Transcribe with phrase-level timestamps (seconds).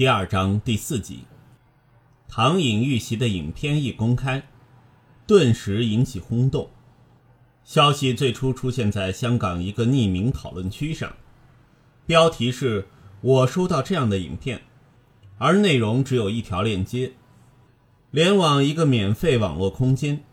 [0.00, 1.24] 第二章第四集，
[2.26, 4.42] 唐颖遇袭的影片一公开，
[5.26, 6.70] 顿时引起轰动。
[7.64, 11.14] 消息最初出现在香港一个匿名讨论区上，
[12.06, 12.88] 标题是
[13.20, 14.62] “我收到这样的影片”，
[15.36, 17.12] 而内容只有一条链接，
[18.10, 20.24] 连往一个免费网络空间，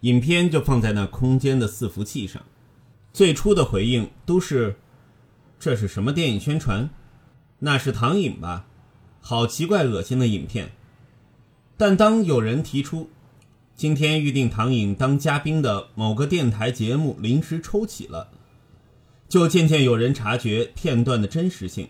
[0.00, 2.42] 影片就放在那空间的伺服器上。
[3.14, 4.76] 最初的回应都是
[5.58, 6.90] ：“这是什么电影宣传？
[7.60, 8.66] 那是唐颖吧？
[9.22, 10.72] 好奇怪、恶心的影片。”
[11.78, 13.08] 但当有人提出
[13.74, 18.28] 今天预定唐颖当嘉宾的某个电台节目临时抽起了，
[19.28, 21.88] 就渐渐有人察觉片段的真实性。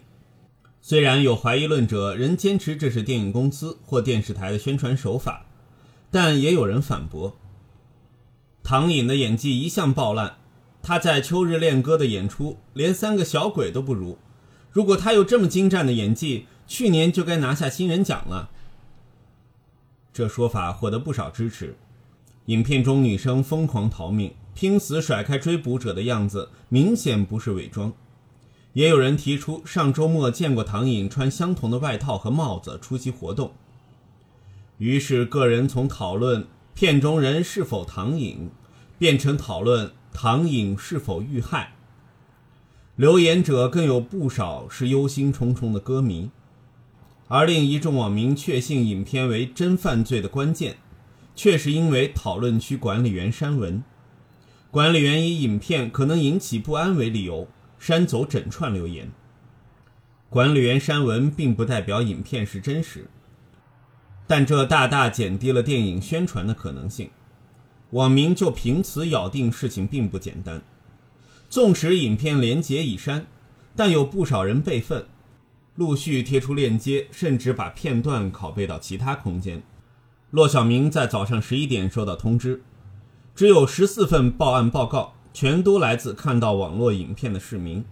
[0.80, 5.46] 虽然有怀疑论者仍坚持这是电影公司或电视台的宣传手法，
[6.10, 7.36] 但也有人反驳：
[8.62, 10.36] 唐颖的演技一向爆烂。
[10.82, 14.18] 他在《秋日恋歌》的演出连三个小鬼都不如。
[14.70, 18.50] 如果他有这么精湛的演技，去年就该拿下新人奖了。
[20.12, 21.76] 这说法获得不少支持。
[22.46, 27.92] 影片中女生疯狂逃命、拼死甩开追捕者的样子，明显不是伪装。
[28.72, 33.52] 也有人提出，上周末见过唐颖穿相同的外套和帽子出席活动。
[34.78, 38.50] 于是，个人从讨论片中人是否唐颖，
[38.98, 39.92] 变成讨论。
[40.14, 41.72] 唐颖是否遇害？
[42.96, 46.30] 留言者更有不少是忧心忡忡的歌迷，
[47.32, 50.76] 而令一众网民确信影片为真犯罪的关键，
[51.34, 53.82] 却是因为讨论区管理员删文。
[54.70, 59.10] 管理员以影片可能引起不安为理由，删走整串留言。
[60.28, 63.08] 管理员删文并不代表影片是真实，
[64.26, 67.08] 但这大大减低了电影宣传的可能性。
[67.92, 70.60] 网民就凭此咬定事情并不简单。
[71.48, 73.24] 纵使影片连结已删，
[73.74, 75.06] 但有不少人备份，
[75.74, 79.62] 陆续贴出链接，甚至把片段拷贝到其他空间。
[80.30, 82.62] 骆小明在早上十一点收到通知，
[83.34, 87.84] 只有十四份报案报告，全都来自看到网络影片的市民。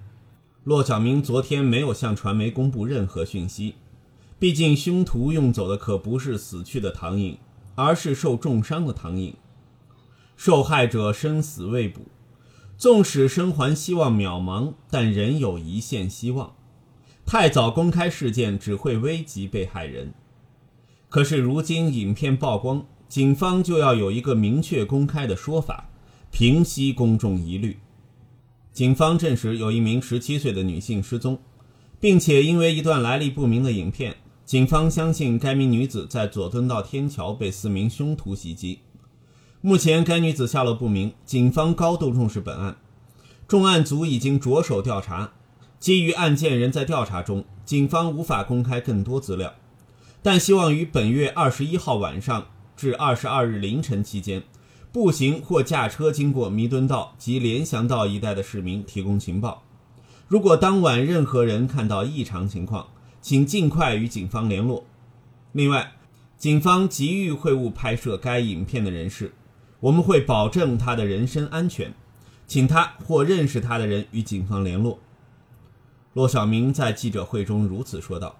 [0.64, 3.76] 骆小明昨天没有向传媒公布任何讯息，
[4.38, 7.38] 毕竟凶徒用走的可不是死去的唐颖，
[7.74, 9.34] 而是受重伤的唐颖。
[10.36, 12.02] 受害者生死未卜，
[12.76, 16.54] 纵使生还希望渺茫，但仍有一线希望。
[17.24, 20.12] 太早公开事件只会危及被害人。
[21.08, 25.90] 可是如今影片曝光，警方就要有一个明确公开的说法，
[26.30, 27.78] 平息公众疑虑。
[28.72, 31.38] 警方证实有一名十七岁的女性失踪，
[31.98, 38.78] 并且因为一段来历不明的影片，警方相信该名女子在佐敦道天桥被四名凶徒袭击。
[39.60, 42.76] 目前该女子下落不明，警方高度重视本案，
[43.48, 45.32] 重案组已经着手调查。
[45.80, 49.54] 基于案件仍在调查中，警方无法公开更多资料，
[50.22, 54.42] 但希望于本月二十一号晚上至二十二日凌晨期间，
[54.92, 59.62] 步行或驾车经过弥敦道及联祥道一带的市民提供情报。
[60.28, 62.88] 如果当晚任何人看到异常情况，
[63.22, 64.84] 请尽快与警方联络。
[65.52, 65.92] 另外，
[66.36, 69.32] 警方急于会晤拍摄该影片的人士。
[69.80, 71.94] 我们会保证他的人身安全，
[72.46, 74.98] 请他或认识他的人与警方联络。
[76.12, 78.36] 骆小明在记者会中如此说道。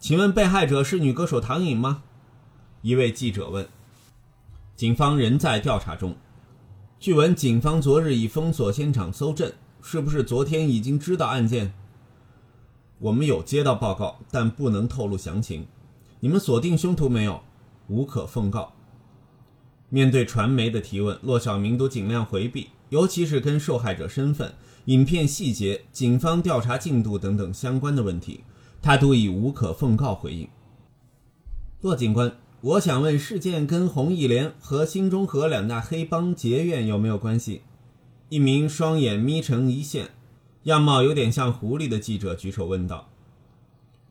[0.00, 2.02] 请问被害者是女歌手唐颖吗？
[2.80, 3.68] 一位记者问。
[4.74, 6.16] 警方仍在调查中。
[6.98, 11.72] 据闻警方昨日已封锁现场搜证，是不是昨天已经知道案件？
[12.98, 15.66] 我们有接到报告，但不能透露详情。
[16.18, 17.40] 你们锁定凶徒没有？
[17.86, 18.72] 无可奉告。
[19.88, 24.54] 面对传媒的提问，骆小明都尽量回避，尤其是跟受害者身份、
[24.86, 28.42] 影片细节、警方调查进度等等相关的问题，
[28.80, 30.48] 他都以无可奉告回应。
[31.80, 37.62] 骆警官，我想问，事件跟红艺莲和新中和两大黑帮结怨有没有关系？
[38.28, 40.10] 一名双眼眯成一线、
[40.64, 43.08] 样貌有点像狐狸的记者举手问道。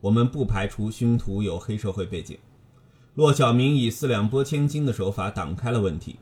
[0.00, 2.38] 我们不排除凶徒有黑社会背景。
[3.14, 6.16] 骆小明以四两拨千斤的手法挡开了问题。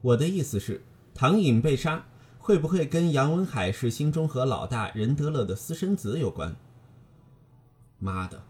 [0.00, 0.82] 我的意思是，
[1.14, 2.04] 唐颖被杀
[2.42, 6.56] 会不会跟杨文海是新中和老大任德乐的私生子有关？
[8.00, 8.42] 妈的！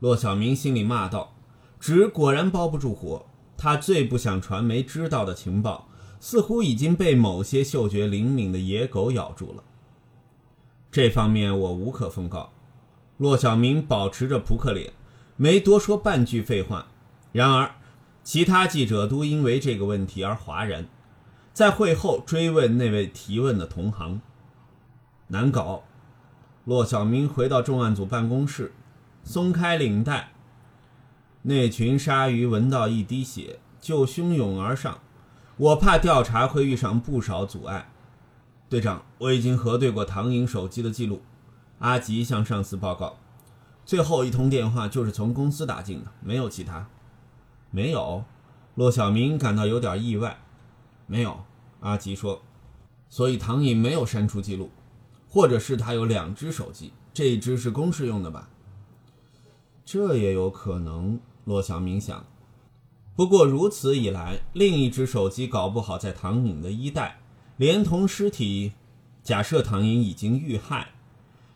[0.00, 1.36] 骆小明心里骂道
[1.78, 3.24] ：“纸果然包不住火。”
[3.56, 5.88] 他最不想传媒知道的情报，
[6.18, 9.62] 似乎已经被某些嗅觉灵敏的野狗咬住了。
[10.90, 12.52] 这方面我无可奉告。
[13.16, 14.92] 骆小明保持着扑克脸，
[15.36, 16.88] 没多说半句废话。
[17.30, 17.76] 然而，
[18.24, 20.88] 其他记者都因为这个问题而哗然，
[21.56, 24.20] 在会后追问那位提问的同行。
[25.28, 25.84] 难搞。
[26.66, 28.74] 骆小明回到重案组办公室，
[29.24, 30.32] 松开领带。
[31.40, 34.98] 那群鲨鱼闻到一滴血，就汹涌而上。
[35.56, 37.88] 我怕调查会遇上不少阻碍。
[38.68, 41.22] 队长，我已经核对过唐颖手机的记录。
[41.78, 43.16] 阿吉向上司报告，
[43.86, 46.86] 最后一通电话就是从公司打进的，没有其他。
[47.70, 48.24] 没有。
[48.74, 50.36] 骆小明感到有点意外。
[51.06, 51.45] 没有。
[51.86, 52.42] 阿吉说。
[53.08, 54.68] 所以唐颖没有删除记录，
[55.28, 58.48] 或者是他有两只手机，这一只是公事用的吧？
[59.84, 61.20] 这也有可能。
[61.44, 62.26] 骆小明想。
[63.14, 67.20] 不过如此一来，另一只手机搞不好在唐颖的衣袋，
[67.56, 68.72] 连同尸体。
[69.22, 70.88] 假设唐颖已经遇害，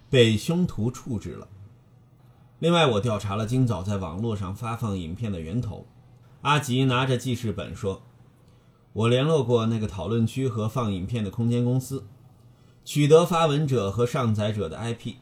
[0.08, 1.48] 被凶徒处置了。
[2.60, 5.86] 另外，我调查了今早在网络上发放影片的源头。
[6.42, 8.02] 阿吉拿着记事本说
[8.92, 12.04] ：“我联络过那个讨论区和放影片的空间公司，
[12.84, 15.14] 取得发文者和上载者的 IP。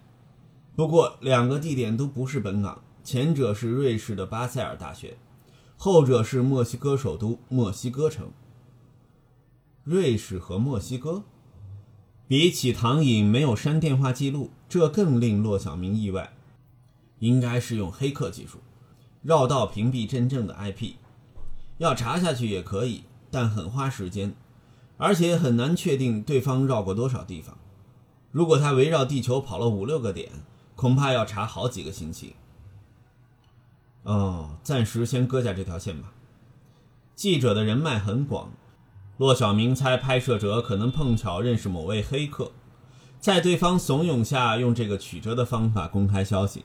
[0.75, 5.19] 不过，两个地点都不是本港，前者是瑞士的巴塞尔大学。”
[5.81, 8.31] 后者是墨西哥首都墨西哥城。
[9.85, 11.23] 瑞士和墨西哥，
[12.27, 16.33] 比起唐颖没有删电话记录，这更令骆小明意外。
[17.21, 18.59] 应该是用黑客技术，
[19.23, 20.95] 绕道屏蔽真正的 IP。
[21.79, 24.35] 要查下去也可以，但很花时间，
[24.97, 27.57] 而且很难确定对方绕过多少地方。
[28.31, 30.31] 如果他围绕地球跑了五六个点，
[30.75, 32.37] 恐怕要查好几个星期。
[34.03, 36.13] 哦，暂时先搁下这条线吧。
[37.15, 38.53] 记者的人脉很广，
[39.17, 42.53] 骆小明猜拍摄者可能碰巧认识某位黑客，
[43.19, 46.65] 在对方怂恿下用这个曲折的方法公开消息。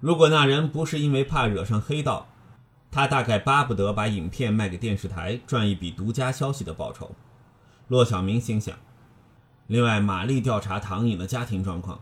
[0.00, 2.28] 如果那人不是因为怕惹上黑道，
[2.90, 7.14] 他大概巴不得把影片卖给电视台赚一笔独家消息的报酬。
[7.88, 8.76] 骆小明心想。
[9.66, 12.00] 另外，玛丽调查唐颖的家庭状况。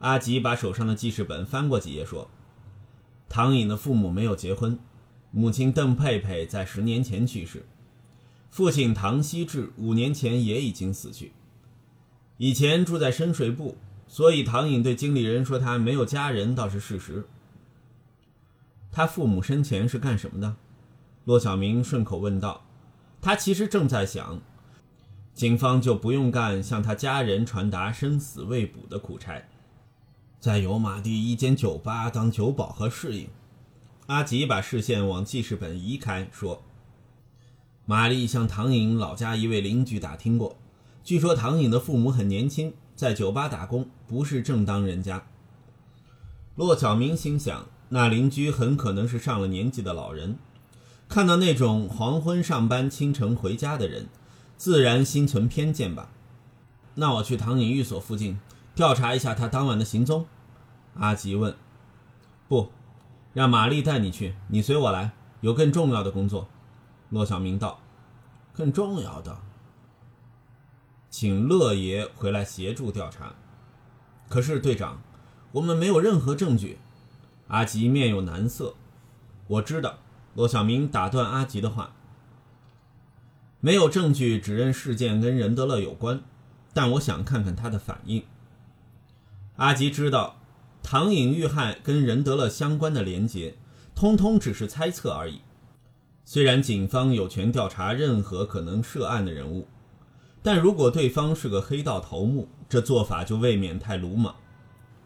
[0.00, 2.28] 阿吉把手上的记事本翻过几页，说。
[3.28, 4.78] 唐颖的父母没有结婚，
[5.30, 7.66] 母亲邓佩佩在十年前去世，
[8.50, 11.32] 父亲唐希志五年前也已经死去。
[12.38, 13.74] 以前住在深水埗，
[14.06, 17.26] 所以唐颖对经理人说他没有家人倒是事实。
[18.90, 20.56] 他父母生前是干什么的？
[21.24, 22.64] 骆小明顺口问道。
[23.20, 24.40] 他其实正在想，
[25.34, 29.42] 警方就不用干向他家人传达生死未卜的苦差。
[30.40, 33.28] 在油麻地一间酒吧当酒保和侍应，
[34.06, 36.62] 阿吉把视线往记事本移开，说
[37.86, 40.56] ：“玛丽向唐颖老家一位邻居打听过，
[41.02, 45.26] 据说唐颖的父母很年轻，在酒吧打工，不是正当人家。”
[46.54, 50.38] 骆小明心想，那邻居很可能是上了年纪的老人，
[51.08, 54.08] 看到那种黄昏上班、清晨回家的人，
[54.56, 56.10] 自然心存偏见吧。
[56.96, 58.38] 那我去唐颖寓所附近。
[58.74, 60.26] 调查一下他当晚的行踪，
[60.94, 61.56] 阿吉问。
[62.46, 62.70] 不，
[63.34, 66.48] 让玛丽带你去，你随我来，有更重要的工作。
[67.10, 67.80] 骆小明道。
[68.52, 69.38] 更重要的，
[71.08, 73.34] 请乐爷回来协助调查。
[74.28, 75.00] 可是队长，
[75.52, 76.78] 我们没有任何证据。
[77.48, 78.74] 阿吉面有难色。
[79.46, 79.98] 我知道。
[80.34, 81.94] 罗小明打断阿吉的话。
[83.60, 86.22] 没有证据指认事件跟任德乐有关，
[86.72, 88.22] 但我想看看他的反应。
[89.56, 90.36] 阿吉知道，
[90.80, 93.56] 唐颖遇害跟任德乐相关的连结，
[93.96, 95.40] 通通只是猜测而已。
[96.24, 99.66] 虽然警方有权调查任何可能涉案的人物，
[100.40, 104.36] 但如果对方是个黑道头目，这做法就未免太鲁莽。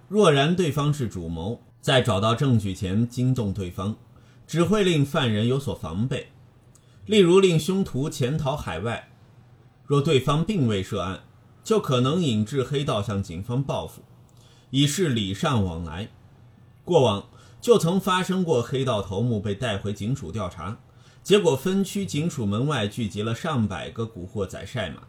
[0.09, 3.97] 若然对方是主谋，在找到证据前惊动对方，
[4.47, 6.29] 只会令犯人有所防备，
[7.07, 9.11] 例如令凶徒潜逃海外。
[9.85, 11.25] 若对方并未涉案，
[11.65, 14.03] 就可能引致黑道向警方报复。
[14.71, 16.09] 以示礼尚往来。
[16.85, 17.29] 过往
[17.61, 20.79] 就曾发生过黑道头目被带回警署调查，
[21.25, 25.03] 结果分区警署门外聚集了上百个古惑仔晒马。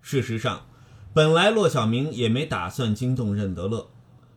[0.00, 0.64] 事实上，
[1.12, 3.90] 本来骆小明也没打算惊动任德乐。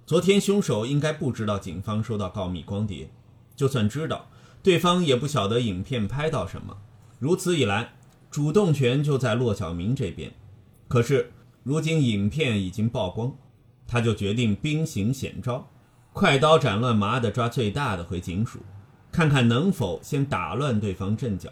[0.09, 3.11] 昨天凶手应该不知道警方收到告密光碟，
[3.55, 4.27] 就算知道，
[4.63, 6.75] 对方也不晓得影片拍到什么。
[7.19, 7.93] 如此一来，
[8.31, 10.33] 主动权就在骆小明这边。
[10.87, 13.35] 可是如今影片已经曝光。
[13.85, 15.69] 他就决定兵行险招，
[16.11, 18.61] 快刀斩乱麻地抓最大的回警署，
[19.11, 21.51] 看看能否先打乱对方阵脚。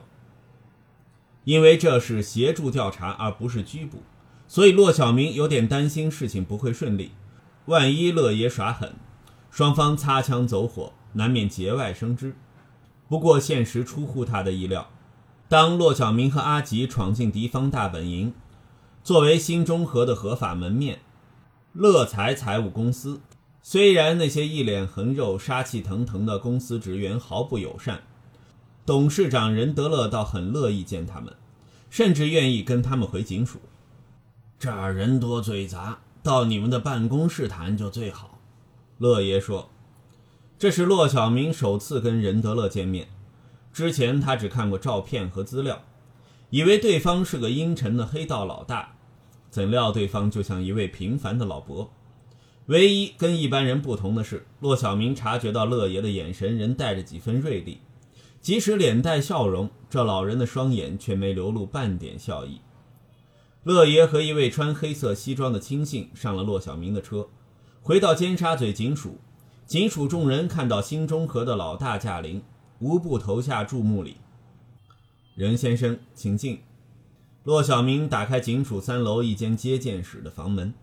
[1.43, 4.01] 因为这是协助调查而不是拘捕，
[4.47, 7.11] 所以骆小明有点担心事情不会顺利。
[7.67, 8.95] 万一乐爷耍狠，
[9.51, 12.33] 双方擦枪走火，难免节外生枝。
[13.09, 14.89] 不过现实出乎他的意料，
[15.49, 18.33] 当骆小明和阿吉闯进敌方大本营，
[19.03, 20.99] 作为新中和的合法门面。
[21.73, 23.19] 乐财财务公司
[23.61, 28.01] 虽然那些一脸横肉、杀气腾腾的公司职员毫不友善，
[28.85, 31.33] 董事长任德乐倒很乐意见他们，
[31.89, 33.59] 甚至愿意跟他们回警署。
[34.57, 38.41] 这儿人多嘴杂，到你们的办公室谈就最好。
[38.97, 39.69] 乐爷说
[40.59, 43.07] ：“这是骆小明首次跟任德乐见面，
[43.71, 45.85] 之前他只看过照片和资料，
[46.49, 48.97] 以为对方是个阴沉的黑道老大，
[49.49, 51.93] 怎料对方就像一位平凡的老伯。
[52.65, 57.79] 唯一跟一般人不同的是，骆小明察觉到乐爷的眼神仍带着几分锐利，
[58.41, 62.59] 即使脸带笑容，这老人的双眼却没流露半点笑意。
[63.67, 67.27] 乐爷和一位穿黑色西装的亲信上了骆小明的车。”
[67.83, 69.17] 回到尖沙咀警署，
[69.65, 72.41] 警署众人看到新中和的老大驾临，
[72.79, 74.15] 无不投下注目礼。
[75.35, 76.61] 任先生，请进。
[77.43, 80.73] 骆小明打开警署三楼一间接见室的房门。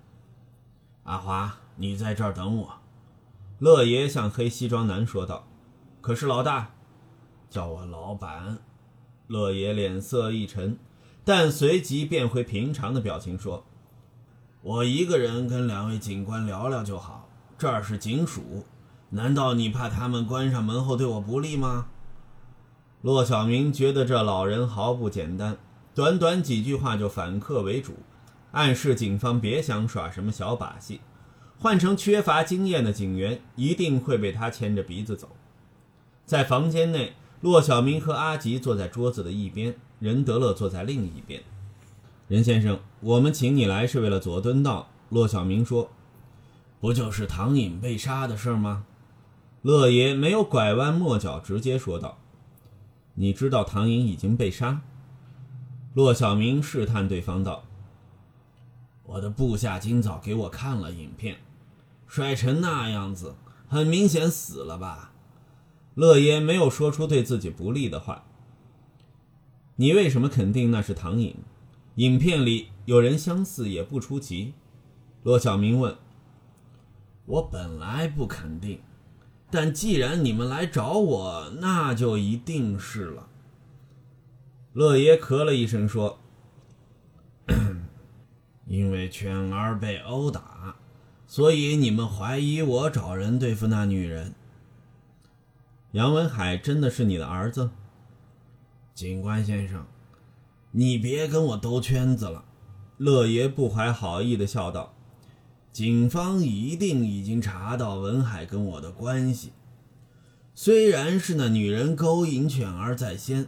[1.04, 2.74] 阿华，你在这儿等我。
[3.60, 5.48] 乐爷向黑西装男说道。
[6.02, 6.74] 可是老大，
[7.48, 8.58] 叫我老板。
[9.28, 10.76] 乐爷脸色一沉，
[11.24, 13.64] 但随即变回平常的表情说。
[14.62, 17.28] 我一个人跟两位警官聊聊就好。
[17.56, 18.64] 这儿是警署，
[19.10, 21.86] 难道你怕他们关上门后对我不利吗？
[23.00, 25.58] 骆小明觉得这老人毫不简单，
[25.94, 27.94] 短短几句话就反客为主，
[28.52, 31.00] 暗示警方别想耍什么小把戏。
[31.58, 35.28] 换成缺乏经验的警员，一定会被他牵着鼻子走。
[36.26, 41.42] 在房间内，骆小明和阿吉坐在桌子的一边，任德乐坐在另一边。
[42.28, 44.90] 任先生，我们请你来是为了佐敦道。
[45.08, 45.88] 骆小明说
[46.78, 48.84] ：“不就是唐颖被杀的事吗？”
[49.62, 52.18] 乐爷没有拐弯抹角，直接说道
[53.16, 54.82] ：“你知道唐颖已经被杀？”
[55.94, 57.64] 骆小明试探对方道
[59.04, 61.38] ：“我的部下今早给我看了影片，
[62.06, 65.12] 摔成那样子，很明显死了吧？”
[65.96, 68.24] 乐爷没有说出对自己不利的话。
[69.76, 71.36] 你为什么肯定那是唐颖？
[71.96, 74.54] 影片里有人相似也不出奇，
[75.22, 75.96] 骆小明问
[77.26, 78.80] ：“我本来不肯定，
[79.50, 83.28] 但既然你们来找我，那就一定是了。”
[84.74, 86.18] 乐爷咳了一声说
[88.66, 90.74] ：“因为犬儿被殴打，
[91.28, 94.34] 所以你们怀疑我找人对付那女人。
[95.92, 97.70] 杨文海真的是你的儿子，
[98.94, 99.84] 警官先生。”
[100.76, 102.44] 你别跟我兜圈子了，
[102.96, 104.94] 乐爷不怀好意地笑道
[105.70, 109.52] ：“警方一定已经查到文海跟我的关系。
[110.52, 113.46] 虽然是那女人勾引犬儿在先，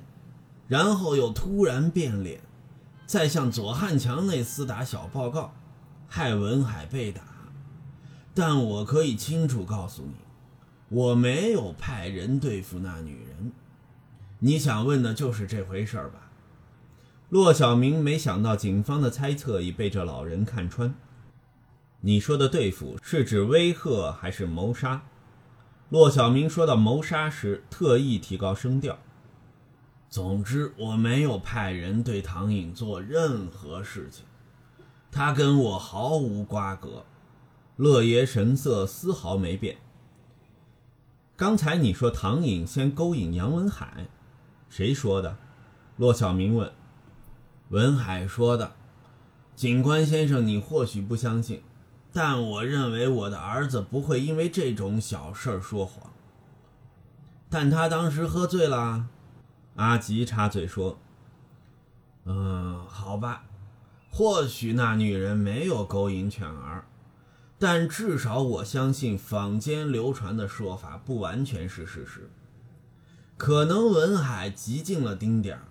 [0.69, 2.41] 然后又突然变脸，
[3.07, 5.53] 再向左汉强那厮打小报告，
[6.09, 7.23] 害文海被打。
[8.35, 10.15] 但我可以清楚告诉你，
[10.89, 13.53] 我没有派人对付那女人。
[14.47, 16.31] 你想问的就是这回事吧？”
[17.31, 20.95] 骆小明没想到警方的猜测已被这老人看穿。
[22.03, 25.03] 你说的对付是指威吓还是谋杀？
[25.89, 28.97] 骆小明说到谋杀时，特意提高声调。
[30.09, 34.25] 总之，我没有派人对唐颖做任何事情，
[35.11, 37.05] 他跟我毫无瓜葛。
[37.75, 39.79] 乐爷神色丝毫没变。
[41.35, 44.07] 刚才你说唐颖先勾引杨文海，
[44.69, 45.37] 谁说的？
[45.97, 46.71] 骆小明问。
[47.71, 48.75] 文海说的
[49.57, 51.63] ：“警官先生，你或许不相信，
[52.13, 56.13] 但我认为我的儿子不会因为这种小事儿说谎。
[57.49, 59.07] 但他当时喝醉了。”
[59.77, 60.99] 阿吉插嘴说
[62.25, 63.45] ：“嗯，好吧，
[64.11, 66.87] 或许那女人没有勾引犬儿，
[67.59, 72.31] 但至少我相信坊间流传的说法不完全是事实。
[73.37, 75.63] 可能文海极尽了丁点儿。”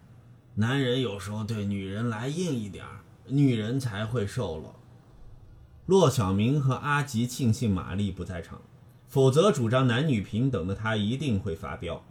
[0.57, 4.75] 男人有时候对女人来硬一点儿女人才会受落。
[5.85, 8.61] 骆小明和阿吉庆幸玛丽不在场，
[9.07, 12.03] 否则主张男女平等的他一定会发飙，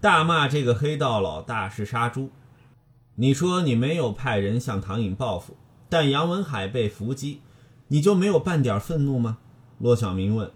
[0.00, 2.30] 大骂这个黑道老大是杀猪。
[3.16, 5.56] 你说你没有派人向唐颖报复，
[5.88, 7.42] 但杨文海被伏击，
[7.88, 9.38] 你就没有半点愤怒吗？
[9.78, 10.50] 骆小明问。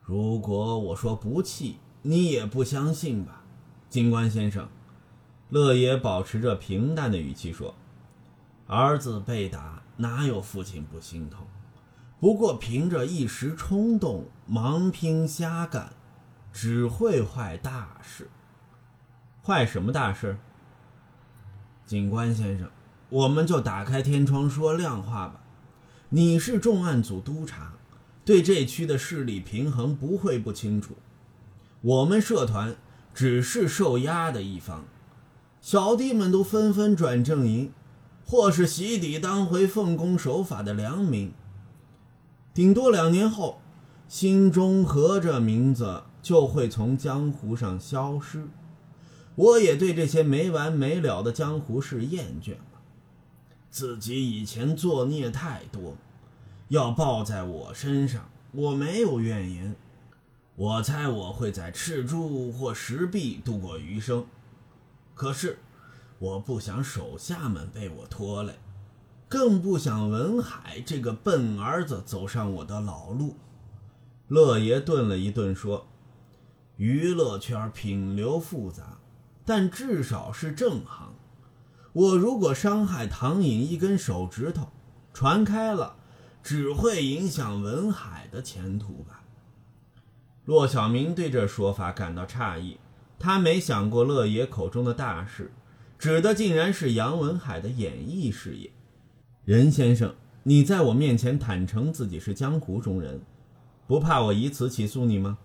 [0.00, 1.78] 如果我说不气，
[2.08, 3.42] 你也不相信吧，
[3.90, 4.68] 警官先生。
[5.48, 7.74] 乐爷保持着平淡的语气说
[8.68, 11.44] ：“儿子被打，哪有父亲不心痛？
[12.20, 15.94] 不过凭着一时冲动，盲拼瞎干，
[16.52, 18.30] 只会坏大事。
[19.42, 20.38] 坏什么大事？
[21.86, 22.70] 警官先生，
[23.08, 25.40] 我们就打开天窗说亮话吧。
[26.10, 27.72] 你是重案组督察，
[28.24, 30.96] 对这区的势力平衡不会不清楚。
[31.86, 32.74] 我们社团
[33.14, 34.86] 只是受压的一方，
[35.60, 37.72] 小弟们都纷纷转正营，
[38.24, 41.32] 或是洗底当回奉公守法的良民。
[42.52, 43.60] 顶多两年后，
[44.08, 48.48] 新中和这名字就会从江湖上消失。
[49.36, 52.80] 我也对这些没完没了的江湖事厌倦了。
[53.70, 55.94] 自己以前作孽太多，
[56.66, 59.76] 要报在我身上，我没有怨言。
[60.56, 64.24] 我猜我会在赤柱或石壁度过余生，
[65.14, 65.58] 可是
[66.18, 68.58] 我不想手下们被我拖累，
[69.28, 73.36] 更不想文海这个笨儿子走上我的老路。
[74.28, 75.86] 乐爷顿了一顿，说
[76.78, 78.96] ：“娱乐圈品流复杂，
[79.44, 81.12] 但至少是正行。
[81.92, 84.72] 我如果伤害唐颖一根手指头，
[85.12, 85.96] 传开了，
[86.42, 89.20] 只会影响文海的前途吧。”
[90.46, 92.78] 骆小明对这说法感到诧异，
[93.18, 95.50] 他没想过乐爷口中的大事，
[95.98, 98.70] 指的竟然是杨文海的演艺事业。
[99.44, 103.20] 任先生，你在我面前坦诚自己是江湖中人，
[103.88, 105.36] 不怕我以此起诉你吗？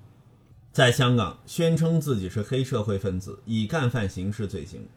[0.71, 4.87] 在香港宣称自己是黑社会分子，以干犯刑事罪行。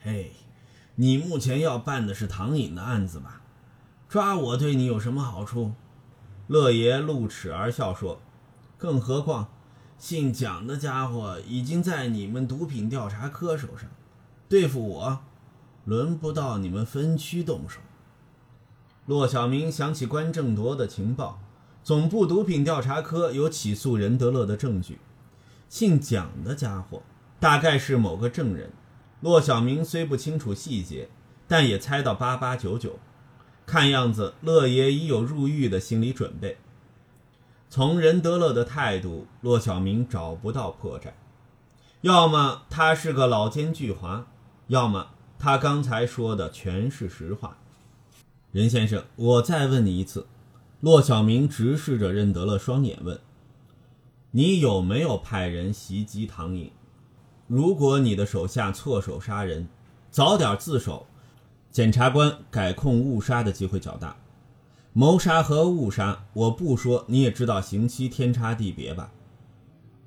[0.00, 0.32] 嘿，
[0.96, 3.40] 你目前要办的是唐颖的案子吧？
[4.06, 5.72] 抓我对你有什么好处？
[6.46, 8.20] 乐爷露齿而笑说。
[8.78, 9.48] 更何况，
[9.98, 13.90] 姓蒋的家伙已经在你们毒品调查科手上，
[14.48, 15.18] 对付我，
[15.84, 17.80] 轮不到你们分区动手。
[19.06, 21.40] 骆小明想起关正铎的情报，
[21.82, 24.98] 总部毒品调查科有起诉任德乐的证据。
[25.68, 27.02] 姓蒋的家伙
[27.40, 28.70] 大概是某个证人。
[29.20, 31.08] 骆小明虽不清楚细节，
[31.48, 33.00] 但也猜到八八九九。
[33.66, 36.58] 看样子，乐爷已有入狱的心理准备。
[37.70, 41.08] 从任德乐的态度，骆小明找不到破绽。
[42.00, 44.22] 要么他是个老奸巨猾，
[44.68, 47.58] 要么他刚才说的全是实话。
[48.52, 50.26] 任先生，我再问你一次。
[50.80, 53.20] 骆小明直视着任德乐双眼问
[54.30, 56.70] ：“你有没有派人袭击唐颖？
[57.48, 59.68] 如果你的手下错手杀人，
[60.10, 61.06] 早点自首，
[61.70, 64.16] 检察官改控误杀的机会较大。”
[64.98, 69.12] 谋杀和误杀，我不说，你也知道刑期天差地别吧？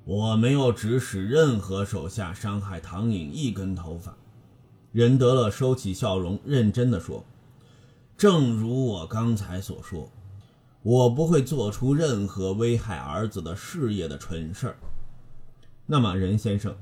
[0.04, 4.14] 我没有指使任何手下伤害唐颖一根头发。
[4.92, 7.24] 任德乐收起笑容，认真的说
[8.18, 10.10] ：“正如我刚才所说，
[10.82, 14.76] 我不会做出任何危害儿子的事业的蠢事儿。
[15.86, 16.76] 那么，任先生，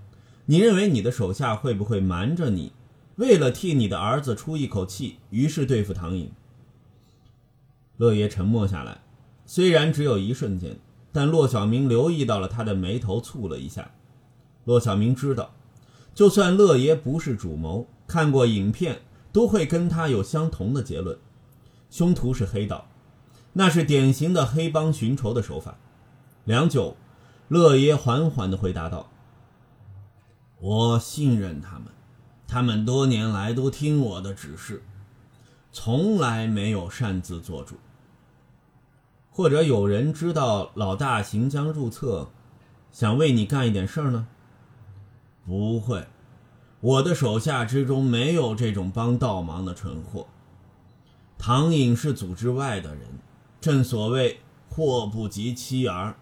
[0.46, 2.72] 你认为你的手下会不会瞒着你，
[3.14, 6.28] 为了替你的儿子出一口气，于是对付唐颖？”
[8.00, 9.02] 乐爷沉默下来，
[9.44, 10.78] 虽然只有一瞬间，
[11.12, 13.90] 但骆小明留意到了他的眉头蹙了一下。
[14.64, 15.52] 骆小明知道，
[16.14, 21.18] 就算乐爷不是主谋，看过影片都会跟他有相同的结论：
[21.90, 22.86] 凶徒是黑道，
[23.52, 25.76] 那是典型的黑帮寻仇的手法。
[26.44, 26.96] 良久，
[27.48, 29.10] 乐爷缓缓地回答道
[30.58, 31.88] ：“我信任他们，
[32.48, 34.82] 他们多年来都听我的指示，
[35.70, 37.76] 从来没有擅自做主。”
[39.30, 42.28] 或者有人知道老大行将入册，
[42.92, 44.26] 想为你干一点事儿呢？
[45.46, 46.06] 不会，
[46.80, 50.26] 我的手下之中没有这种帮倒忙的蠢货。
[51.38, 53.04] 唐颖是组织外的人，
[53.60, 56.16] 正所谓祸不及妻儿。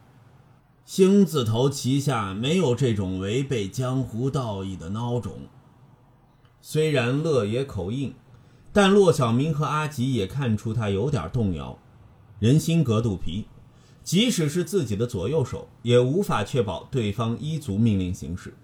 [0.85, 5.40] 星字头旗下没有这种违背江湖道义的孬种。
[6.61, 8.14] 虽然乐爷口硬，
[8.73, 11.79] 但骆小明和阿吉也看出他有点动摇。
[12.38, 13.46] 人心隔肚皮，
[14.05, 18.55] 即使是自己的左右手，也无法确保对方依足命令行事。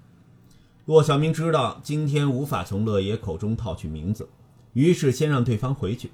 [0.84, 4.28] 骆小明知道今天无法从乐爷口中套取名字，
[4.74, 6.12] 于是先让对方回去，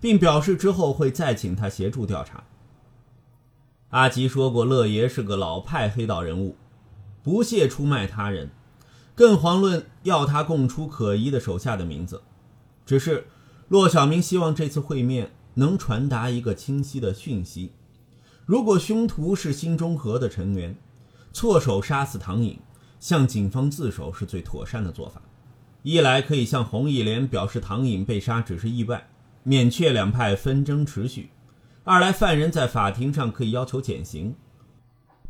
[0.00, 2.42] 并表示之后会再请他协助调查。
[3.90, 6.56] 阿吉说过，乐爷是个老派黑道人物，
[7.22, 8.50] 不屑出卖他人，
[9.14, 12.22] 更遑论要他供出可疑的手下的名字。
[12.84, 13.28] 只是
[13.68, 15.30] 骆小明希望这次会面。
[15.58, 17.72] 能传达一个清晰的讯息：
[18.46, 20.76] 如果凶徒是新中和的成员，
[21.32, 22.56] 错手杀死唐颖，
[23.00, 25.20] 向警方自首是最妥善的做法。
[25.82, 29.08] 一来可以向红义莲表示唐颖被杀只是意外，
[29.42, 31.30] 免却两派纷争持续；
[31.82, 34.36] 二来犯人在法庭上可以要求减刑。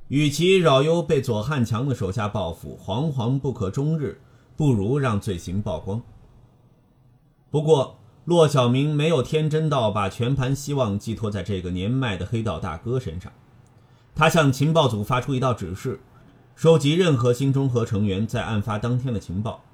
[0.09, 4.21] 与其扰忧被左汉强的手下报复，惶惶不可终日，
[4.59, 6.03] 不如让罪行曝光。
[7.51, 7.98] 不过。
[8.29, 13.33] 骆小明没有天真到把全盘希望寄托在这个年迈的黑道大哥身上。
[14.15, 15.99] 他向情报组发出一道指示，
[16.55, 19.65] 收集任何新中和成员在案发当天的情报，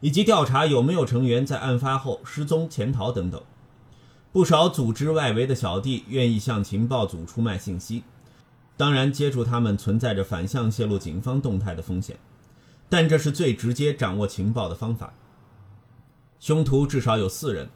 [0.00, 3.42] 以及调查有没有成员在案发后失踪、潜逃等等。
[4.30, 8.04] 不少组织外围的小弟愿意向情报组出卖信息，
[8.76, 12.16] 当然接触他们存在着反向泄露警方动态的风险，
[12.88, 15.12] 但这是最直接掌握情报的方法。
[16.38, 17.70] 凶徒至少有四人，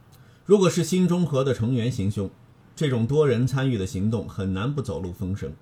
[0.48, 2.30] 如果是新中和的成员行凶，
[2.74, 5.52] 这种多人参与的行动很难不走漏风声。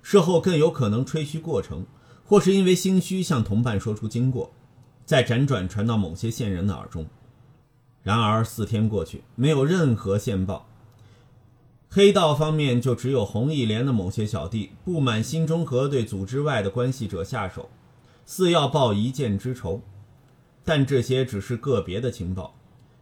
[0.00, 1.84] 事后更有可能吹嘘过程，
[2.24, 4.52] 或是因为心虚向同伴说出经过，
[5.04, 7.04] 再辗转传到某些线人的耳中。
[8.04, 10.68] 然而四天过去，没有任何线报。
[11.88, 17.68] 黑道方面就只有红一连的某些小弟不满新中和对组织外的关系者下手，
[18.24, 19.82] 似要报一箭之仇。
[20.62, 22.54] 但这些只是个别的情报，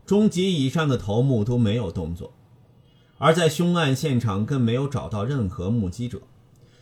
[0.04, 2.32] 中级以上的头目都没有动作，
[3.18, 6.22] 而在凶案现场更没有找到任何目击者。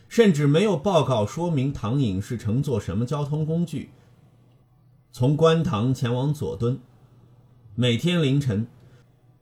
[0.07, 3.91] 甚至没有报告说明唐颖是乘坐什么交通工具
[5.11, 6.79] 从观塘前往佐敦。
[7.75, 8.65] 每天凌晨，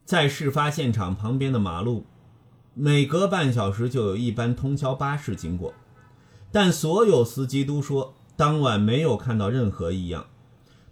[0.03, 2.05] 在事发现场旁边的马路，
[2.73, 5.73] 每隔半小时就有一班通宵巴士经过，
[6.51, 10.25] 但所有司机都说当晚没有看到任何异样，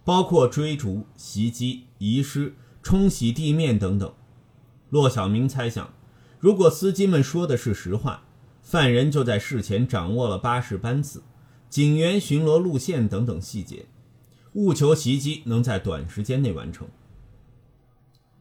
[0.06, 2.54] 包括追逐、袭击、遗失、
[2.86, 4.14] 冲洗地面等等。
[4.92, 5.92] 骆小明猜想，
[6.40, 8.22] 如果司机们说的是实话。
[8.62, 11.24] 犯人就在事前掌握了巴士班次、
[11.68, 13.86] 警员巡逻路线等等细节，
[14.54, 16.88] 务求袭击能在短时间内完成。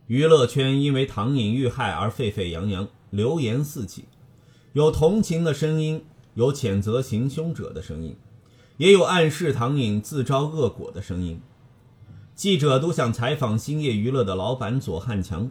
[0.06, 4.04] 娱乐圈因为唐颖遇害而沸沸扬扬，流言四起，
[4.74, 6.04] 有同情的声音，
[6.34, 8.16] 有谴责行凶者的声音，
[8.78, 11.40] 也有暗示唐颖自招恶果的声音。
[12.34, 15.50] 记者都想采访兴业娱乐的老板左汉强。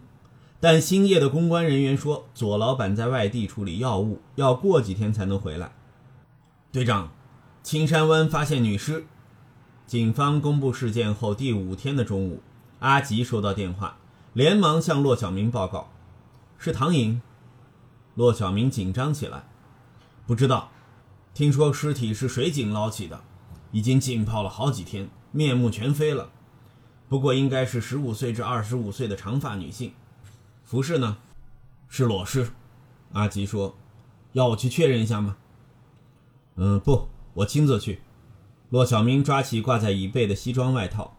[0.59, 5.73] 但兴业的公关人员说，左老板在外地处理药物，要过几天才能回来。
[6.71, 7.11] 队长，
[7.61, 9.05] 青山湾发现女尸。
[9.85, 12.41] 警方公布事件后第五天的中午，
[12.79, 13.97] 阿吉收到电话，
[14.33, 15.91] 连忙向骆小明报告
[16.57, 17.21] ：“是唐颖。”
[18.15, 19.43] 骆小明紧张起来，
[20.25, 20.71] 不知道，
[21.33, 23.21] 听说尸体是水井捞起的，
[23.71, 26.29] 已经浸泡了好几天，面目全非了。
[27.13, 29.93] 不过应该是十五岁至二十五岁的长发女性。
[30.63, 31.17] 服饰呢？
[31.87, 32.49] 是裸尸。
[33.11, 33.77] 阿吉说
[34.33, 35.37] ：“要我去确认一下吗
[36.57, 37.99] ？”“嗯，不，我亲自去。”
[38.71, 41.15] 骆小明抓起挂在椅背的西装外套。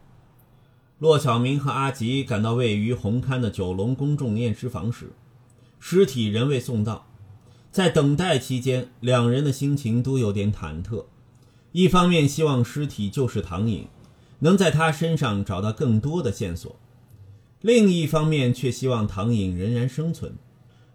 [0.99, 5.13] 骆小明和阿吉赶到位于红磡的九龙公众验尸房时，
[5.79, 7.07] 尸体仍未送到。
[7.71, 11.05] 在等待期间，两人的心情都有点忐忑。
[11.71, 13.87] 一方面希望尸体就是唐颖，
[14.45, 16.75] 能在他身上找到更多的线索。
[17.61, 20.35] 另一方面，却希望唐颖仍然生存。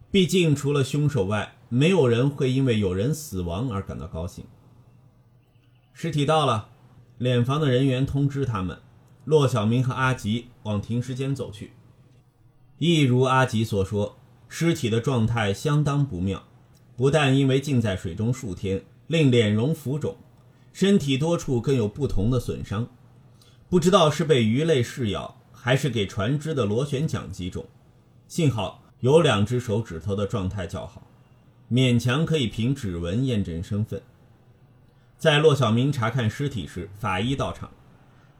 [0.08, 4.44] 毕竟，除了凶手外，没有人会因为有人死亡而感到高兴。
[5.92, 6.68] 尸体到了，
[7.18, 8.78] 殓房的人员通知他们，
[9.24, 11.72] 骆小明和阿吉往停尸间走去。
[12.78, 14.16] 一如阿吉所说，
[14.48, 16.44] 尸体的状态相当不妙，
[16.96, 20.16] 不但因为浸在水中数天，令脸容浮肿，
[20.72, 22.88] 身体多处更有不同的损伤，
[23.70, 25.36] 不知道是被鱼类噬咬。
[25.62, 27.66] 还是给船只的螺旋桨击中，
[28.26, 31.06] 幸好有两只手指头的状态较好，
[31.70, 34.00] 勉强可以凭指纹验证身份。
[35.18, 37.70] 在骆小明查看尸体时，法医到场，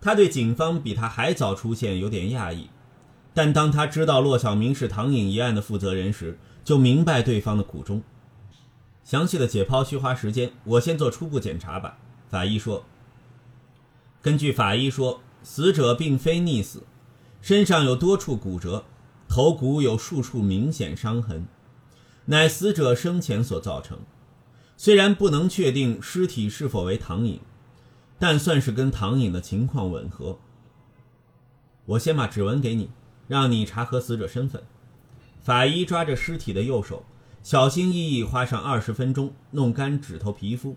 [0.01, 2.71] 他对警方比他还早出现有点讶异，
[3.35, 8.03] 但当他知道骆小明是唐颖一案的负责人时，就明白对方的苦衷。
[9.05, 11.99] 详细的解剖需花时间，我先做初步检查吧。
[12.31, 12.87] 法医说
[14.22, 16.85] ：“根据法医说，死者并非溺死。”
[17.40, 18.85] 身上有多处骨折，
[19.26, 21.46] 头骨有数处明显伤痕，
[22.26, 24.00] 乃死者生前所造成。
[24.76, 27.40] 虽然不能确定尸体是否为唐颖，
[28.18, 30.38] 但算是跟唐颖的情况吻合。
[31.87, 32.90] 我先把指纹给你，
[33.26, 34.62] 让你查核死者身份。
[35.40, 37.04] 法医抓着尸体的右手，
[37.42, 40.76] 小心翼翼花上二十分钟弄干指头皮肤，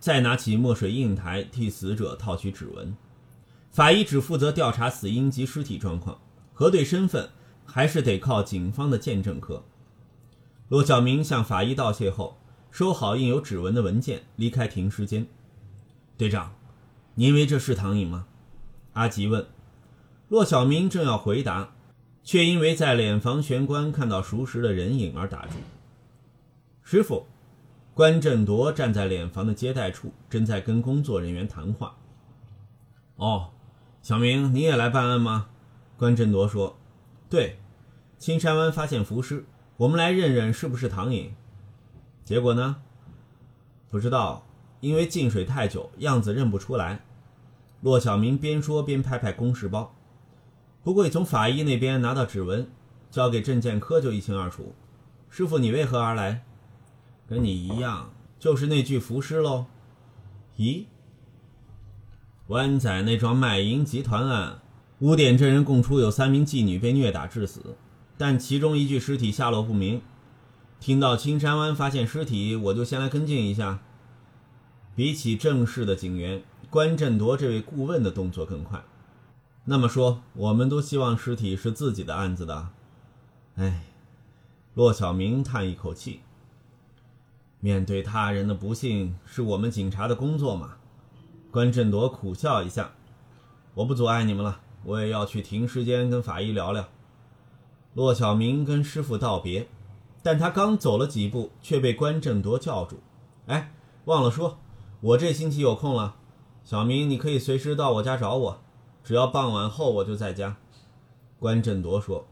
[0.00, 2.96] 再拿起墨水印台替死者套取指纹。
[3.70, 6.18] 法医只负责调查死因及尸体状况，
[6.52, 7.30] 核对身份
[7.64, 9.62] 还是得靠警方的见证科。
[10.68, 12.38] 骆小明向法医道谢后，
[12.70, 15.26] 收好印有指纹的文件，离开停尸间。
[16.16, 16.52] 队长，
[17.14, 18.26] 您以为这是唐颖吗？
[18.94, 19.46] 阿吉问。
[20.28, 21.74] 骆小明正要回答，
[22.22, 25.54] 却因为在脸房玄关看到熟识的人影而打住。
[26.82, 27.26] 师傅，
[28.00, 31.98] 关振铎站在殓房的接待处，正在跟工作人员谈话。
[33.16, 33.50] 哦。
[34.00, 35.48] 小明，你也来办案吗？
[35.98, 36.78] 关振铎说
[37.28, 37.58] ：“对，
[38.16, 39.44] 青山湾发现浮尸，
[39.76, 41.34] 我们来认认是不是唐颖。
[42.24, 42.76] 结果呢？
[43.90, 44.46] 不知道，
[44.80, 47.04] 因为进水太久，样子认不出来。
[47.82, 49.94] 骆小明边说边拍拍公事包，
[50.82, 52.66] 不过从法医那边拿到指纹，
[53.10, 54.74] 交给证件科就一清二楚。
[55.28, 56.46] 师傅，你为何而来？
[57.30, 59.66] 跟你一样，就是那具浮尸喽。
[60.56, 60.86] 咦？
[62.48, 64.58] 湾仔那桩卖淫集团案，
[64.98, 67.76] 污点证人供出有三名妓女被虐打致死，
[68.18, 70.02] 但其中一具尸体下落不明。
[70.80, 73.78] 听到青山湾发现尸体，我就先来跟进一下。
[74.96, 78.82] 比起正式的警员，关振铎这位顾问的动作更快。
[79.66, 82.70] 那么说，我们都希望尸体是自己的案子的。
[83.54, 83.84] 哎，
[84.74, 86.22] 骆小明叹一口气。
[87.60, 90.76] 面对他人的不幸，是我们警察的工作嘛？
[91.50, 92.92] 关振铎苦笑一下。
[93.74, 96.88] 我不阻碍你们了，我也要去停尸间跟法医聊聊。
[97.94, 99.68] 骆小明跟师傅道别。
[100.22, 103.00] 但他刚走了几步，却被关振铎叫住。
[103.46, 103.72] 哎，
[104.04, 104.58] 忘了说，
[105.00, 106.16] 我这星期有空了，
[106.62, 108.60] 小明你可以随时到我家找我，
[109.02, 110.58] 只要傍晚后我就在家。
[111.38, 112.26] 关振铎说。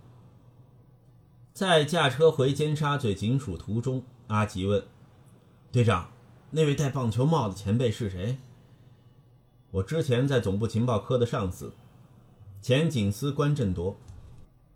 [1.54, 4.84] 在驾车回尖沙咀警署途中，阿吉问
[5.70, 6.08] 队长
[6.50, 8.38] ：“那位戴棒球帽的前辈是谁？”
[9.70, 11.74] 我之前在总部情报科的上司，
[12.62, 13.96] 前警司关振铎。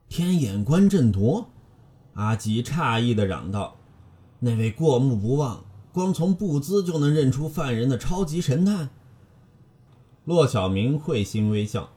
[0.08, 1.48] 天眼关振铎。
[2.14, 3.78] 阿吉诧异的嚷道
[4.40, 8.90] ：“那位过目不忘，光从步姿就能认出犯人的超级神探。”
[10.26, 11.88] 骆小明会心微笑。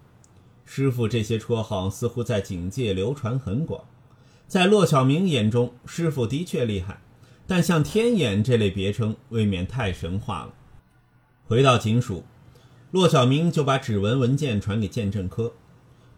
[0.63, 3.83] 师傅这些绰号似乎在警界流传很广，
[4.47, 7.01] 在骆小明眼中，师傅的确厉害，
[7.47, 10.53] 但像天眼这类别称未免太神话了。
[11.45, 12.23] 回到警署，
[12.91, 15.53] 骆小明就把指纹文件传给鉴证科，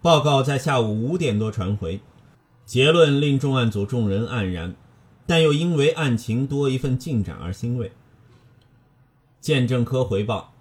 [0.02, 2.00] 报告在下午五点多传回。
[2.66, 4.76] 结论令重案组众人黯然，
[5.26, 7.92] 但又因为案情多一份进展而欣慰。
[9.40, 10.54] 鉴证科回报，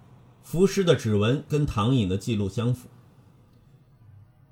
[0.43, 2.89] 浮尸的指纹跟唐颖的记录相符。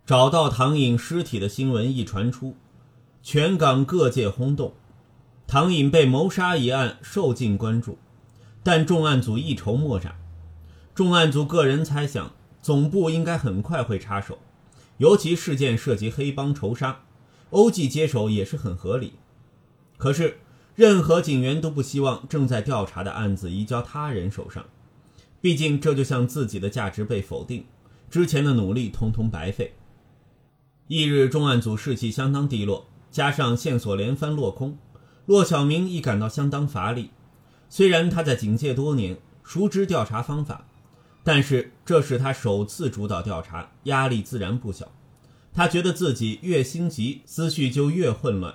[0.05, 2.57] 找到唐颖尸体的新闻一传出，
[3.22, 4.74] 全港各界轰动，
[5.46, 7.98] 唐颖被谋杀一案受尽关注，
[8.62, 10.16] 但重案组一筹莫展。
[10.94, 14.38] 重案组个人猜想，总部应该很快会插手，
[14.98, 17.00] 尤其事件涉及黑帮仇杀。
[17.50, 19.12] 欧记接手也是很合理，
[19.96, 20.38] 可是
[20.74, 24.64] 任何警员都不希望正在调查的案子移交他人手上，
[25.40, 27.64] 毕竟这就像自己的价值被否定，
[28.11, 29.74] 之前的努力通通白费。
[30.88, 34.76] 翌日重案组士气相当低落，加上线索连番落空，
[35.26, 37.10] 骆小明亦感到相当乏力。
[37.68, 40.66] 虽然他在警界多年，熟知调查方法，
[41.22, 44.92] 但是这是他首次主导调查，压力自然不小。
[45.52, 48.54] 他觉得自己越心急，思绪就越混乱。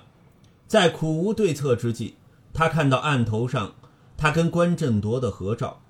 [0.66, 2.14] 在苦无对策之际，
[2.52, 3.74] 他看到案头上
[4.16, 5.80] 他跟关振铎的合照，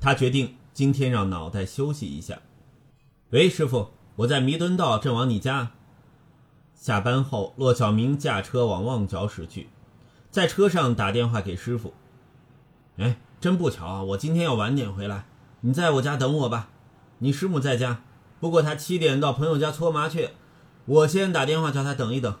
[0.00, 2.40] 他决定今天让脑袋休息一下。
[3.30, 5.72] 喂，师傅，我在弥敦道，正往你家。
[6.74, 9.68] 下班后，骆小明驾车往旺角驶去，
[10.36, 11.94] 在车上打电话给师傅。
[12.98, 15.24] 哎，真不巧啊，我今天要晚点回来，
[15.62, 16.68] 你在我家等我吧。
[17.20, 18.02] 你师母在家，
[18.38, 20.34] 不过她七点到朋友家搓麻雀。
[20.84, 22.36] 我先打电话叫她等一等。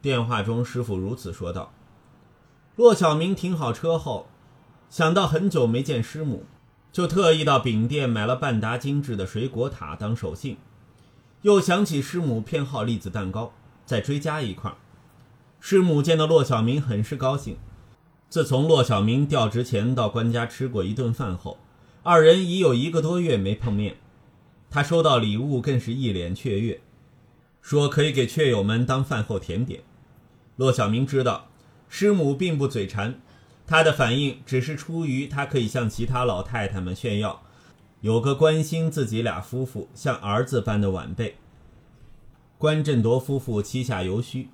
[0.00, 1.70] 电话中，师傅如此说道。
[2.76, 4.28] 骆小明停好车后，
[4.88, 6.46] 想到很久没见师母，
[6.90, 10.56] 就特意到饼店买了半打精致的水果塔当手信。
[11.42, 13.52] 又想起师母偏好栗子蛋糕，
[13.84, 14.72] 再追加一块。
[15.60, 17.56] 师母见到骆小明，很是高兴。
[18.28, 21.58] 自从骆小明调职前到官家吃过一顿饭后，
[22.02, 23.96] 二人已有一个多月没碰面。
[24.68, 26.80] 他收到礼物，更是一脸雀跃。
[27.62, 29.80] 说可以给雀友们当饭后甜点。
[30.56, 31.48] 骆小明知道
[31.88, 33.20] 师母并不嘴馋，
[33.66, 37.42] 他的反应只是出于他可以向其他老太太们炫耀，
[38.02, 41.36] 有个关心自己俩夫妇像儿子般的晚辈。
[42.58, 44.48] 关振铎夫妇膝下犹虚，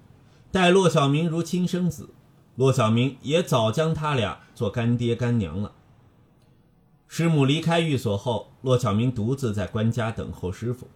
[0.52, 2.10] 待骆小明如亲生子，
[2.56, 5.72] 骆小明也早将他俩做干爹干娘了。
[7.08, 10.88] 师母离开寓所后，骆小明独自在关家等候师傅。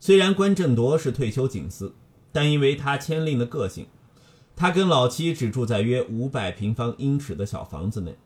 [0.00, 1.94] 虽然关振铎是退休警司，
[2.32, 3.86] 但因为他谦吝的个性，
[4.56, 8.18] 他跟老七只住在约五百平方英尺的小房子内。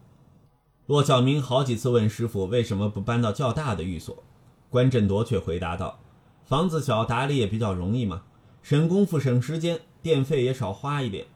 [0.87, 4.25] 骆小明好几次问师傅为什么不搬到较大的寓所，
[4.71, 5.99] 关振铎却回答道
[6.47, 8.23] ：“房子小，打理也比较容易嘛，
[8.63, 11.27] 省功夫省时间，电费也少花一点。”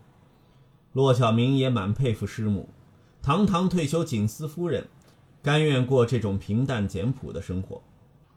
[0.92, 2.68] 骆小明也蛮佩服师母，
[3.22, 4.86] 堂堂退休警司夫人，
[5.42, 7.82] 甘愿过这种平淡简朴的生活。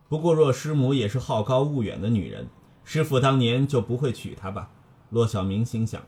[0.08, 2.48] 不过，若师母也是好高骛远的女人，
[2.86, 4.72] 师傅当年就不会娶她吧？
[5.10, 6.02] 骆小明心想。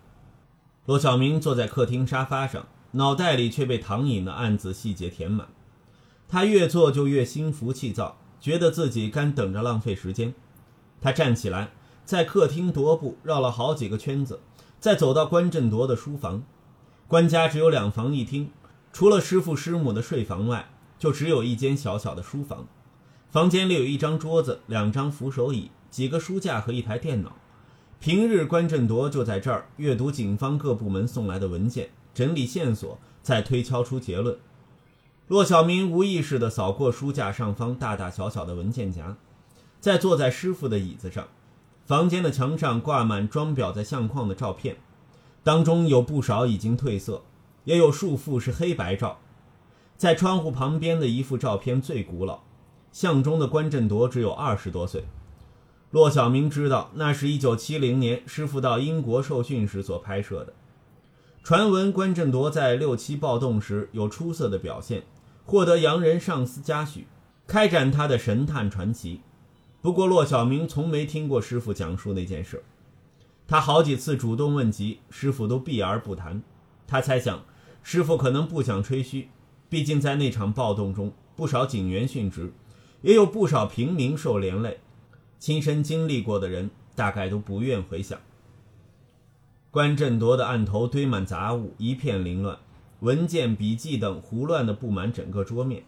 [0.86, 5.48] 骆小明坐在客厅沙发上，脑袋里却被唐颖的案子细节填满。
[6.28, 10.34] 他越做就越心浮气躁，觉得自己干等着浪费时间。
[11.00, 11.72] 他站起来，
[12.06, 14.40] 在客厅踱步，绕了好几个圈子，
[14.80, 16.44] 再走到关振铎的书房。
[17.08, 18.50] 关家只有两房一厅，
[18.92, 22.68] 除了师傅师母的睡房外，就只有一间小小的书房。
[23.30, 27.36] 房间里有一张桌子、两张扶手椅、几个书架和一台电脑。
[28.00, 34.38] 平日关振铎就在这儿阅读警方各部门送来的文件，整理线索，再推敲出结论。
[35.30, 39.16] 骆小明无意识地扫过书架上方大大小小的文件夹，
[39.80, 41.28] 再坐在师傅的椅子上。
[41.86, 44.78] 房间的墙上挂满装裱在相框的照片，
[45.44, 47.24] 当中有不少已经褪色，
[47.66, 49.20] 也有数幅是黑白照。
[49.98, 52.40] 在窗户旁边的一幅照片最古老，
[52.92, 55.06] 相中的关振铎只有二十多岁。
[55.92, 60.54] 骆小明知道，那是一九七零年师傅到英国受训时所拍摄的。
[61.44, 65.04] 传闻关振铎在六七暴动时有出色的表现，
[65.46, 67.08] 获得洋人上司嘉许，
[67.46, 69.22] 开展他的神探传奇。
[69.84, 72.64] 不过，骆小明从没听过师傅讲述那件事。
[73.46, 76.42] 他好几次主动问及，师傅都避而不谈。
[76.88, 77.44] 他猜想，
[77.82, 79.28] 师傅可能不想吹嘘，
[79.68, 82.54] 毕竟在那场暴动中，不少警员殉职，
[83.02, 84.80] 也有不少平民受连累。
[85.38, 88.18] 亲身经历过的人，大概都不愿回想。
[89.70, 92.58] 关振铎的案头堆满杂物，一片凌乱，
[93.02, 95.84] 文件、笔记等胡乱地布满整个桌面。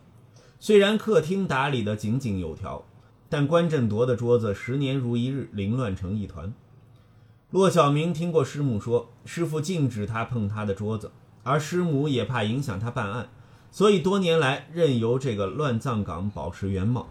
[0.59, 2.83] 虽然客厅打理得井井有条，
[3.29, 6.53] 但关振铎的桌子十年如一日，凌乱成一团。
[7.51, 11.11] 骆小明听过师母说，师傅禁止他碰他的桌子，
[11.43, 13.29] 而师母也怕影响他办案，
[13.71, 17.07] 所以多年来任由这个乱葬岗保持原貌。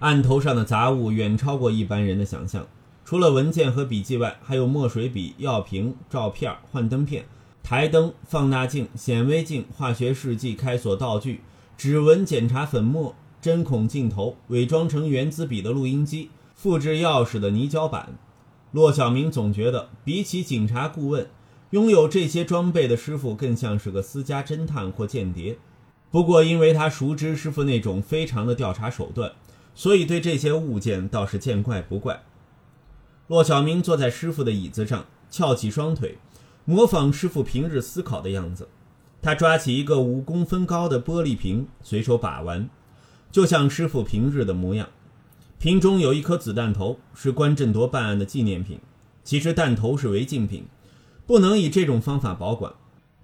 [0.00, 2.66] 案头上的杂物远超过一般人的想象。
[3.04, 7.24] 除了文件和笔记外，还有墨水笔、药瓶、照片、幻灯片、
[7.62, 11.40] 台灯、放大镜、显微镜、化学试剂、开锁道具、
[11.76, 18.18] 指纹检查粉末、针孔镜头、伪装成原子笔的录音机、复制钥匙的泥胶板。
[18.72, 21.28] 骆小明总觉得，比起警察顾问，
[21.70, 25.58] 拥有这些装备的师傅更像是个私家侦探或间谍。
[26.10, 29.32] 不过，因为他熟知师傅那种非常的调查手段，
[29.74, 32.22] 所以对这些物件倒是见怪不怪。
[33.28, 36.18] 骆小明坐在师傅的椅子上，翘起双腿，
[36.64, 38.68] 模仿师傅平日思考的样子。
[39.22, 42.68] 他抓起一个五公分高的玻璃瓶，随手把玩，
[43.30, 44.88] 就像师傅平日的模样。
[45.58, 48.78] 瓶中有一颗子弹头，是关振铎办案的纪念品。
[49.22, 50.64] 其实弹头是违禁品，
[51.26, 52.72] 不能以这种方法保管。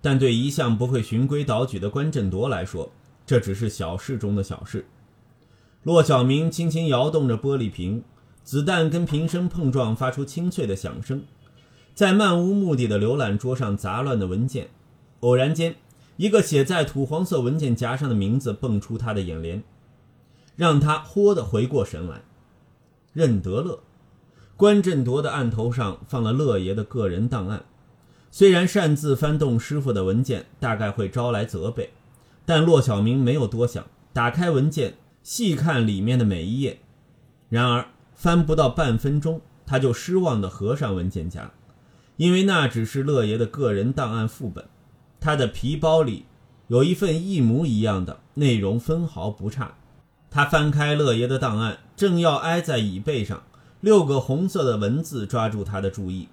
[0.00, 2.92] 但对一向不会循规蹈矩的关振铎来说，
[3.24, 4.86] 这只是小事中的小事。
[5.82, 8.02] 骆小明轻轻摇动着玻璃瓶。
[8.44, 11.24] 子弹跟瓶身碰撞，发出清脆的响声。
[11.94, 14.68] 在漫无目的的浏览桌上杂乱的文件，
[15.18, 15.74] 偶然间，
[16.16, 19.64] 一个写在土黄色文件夹上的名字蹦出他的眼帘，
[20.56, 22.22] 让他豁地回过神来。
[23.12, 23.80] 任德乐，
[24.56, 27.64] 关振铎的案头上放了乐爷的个人档案。
[28.30, 31.92] 虽然擅自翻动师傅的文件大概会招来责备，
[32.44, 36.80] 但骆小明没有多想，打开文件，细看里面的每一页。
[37.48, 37.86] 然而。
[38.18, 41.52] 翻不到半分钟，他就失望地合上文件夹，
[42.16, 44.64] 因为那只是乐爷的个人档案副本。
[45.20, 46.24] 他的皮包里
[46.68, 49.74] 有一份一模一样的，内容分毫不差。
[50.36, 53.42] 他翻开乐爷的档案，正要挨在椅背上，
[53.80, 56.28] 六个红色的文字抓住他的注意。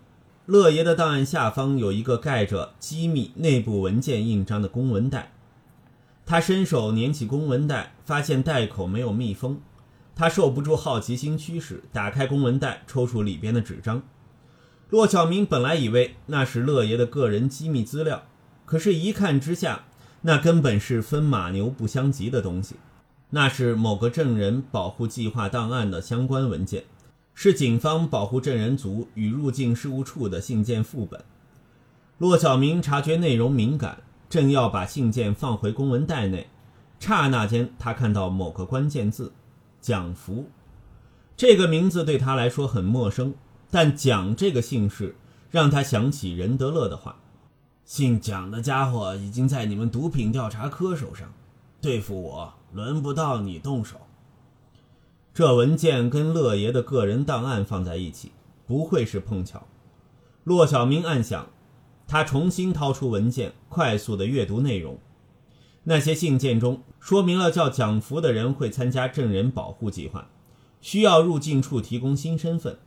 [0.45, 5.31] 乐爷的档案下方有一个盖着机密内部文件印章的公文袋。
[6.25, 9.61] 他伸手捻起公文袋，发现袋口没有密封。
[10.13, 14.03] 他受不住好奇心驱使，打开公文袋，抽出里边的纸张。
[14.89, 18.23] 骆小明本来以为那是乐爷的个人机密资料，
[18.65, 19.85] 可是，一看之下，
[20.23, 22.75] 那根本是分马牛不相及的东西。
[23.35, 26.83] 那是某个证人保护计划档案的相关文件，
[27.33, 31.19] 是警方保护证人组与入境事务处的信件副本。
[32.19, 36.47] 骆小明察觉内容敏感，正要把信件放回公文袋内，
[36.99, 39.33] 刹那间，他看到某个关键字。
[39.81, 40.45] 蒋福，
[41.35, 43.33] 这个名字对他来说很陌生，
[43.71, 45.15] 但蒋这个姓氏
[45.49, 47.17] 让他想起任德乐的话
[47.83, 51.33] ：“姓蒋的家伙已经在你们毒品调查科手上，
[51.81, 53.97] 对付我轮不到你动手。”
[55.33, 58.31] 这文件跟乐爷的个人档案放在一起，
[58.67, 59.67] 不会是碰巧。
[60.43, 61.47] 骆小明暗想，
[62.07, 64.97] 他重新掏出文件，快速的阅读内容。
[65.85, 70.29] 那些信件中说明了叫蒋福的人会参加证人保护计划，
[70.79, 72.77] 需要入境处提供新身份，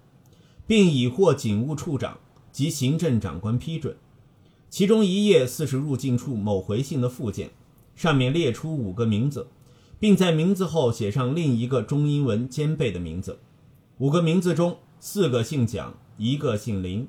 [0.66, 2.18] 并已获警务处长、
[2.52, 3.96] 及行政长官批准。
[4.70, 7.50] 其中一页似是入境处某回信的附件，
[7.94, 9.48] 上面列出五个名字，
[9.98, 13.40] 并在名字后写上另一个中英文兼备的名字。
[13.98, 17.08] 五个名字中，四个姓蒋，一个姓林。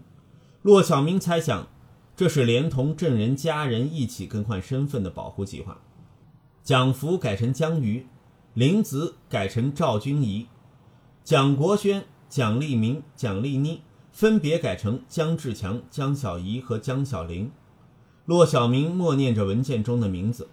[0.62, 1.68] 骆小明猜想，
[2.16, 5.80] 这是连同证人家人一起更换身份的保护计划。
[6.64, 8.08] 蒋福改成江瑜，
[8.54, 10.48] 林子改成赵君怡，
[11.24, 13.82] 蒋国轩、蒋立明、蒋丽妮
[14.12, 17.52] 分别改成江志强、江小怡和江小玲。
[18.26, 20.50] 骆小明默念着文件中的名字，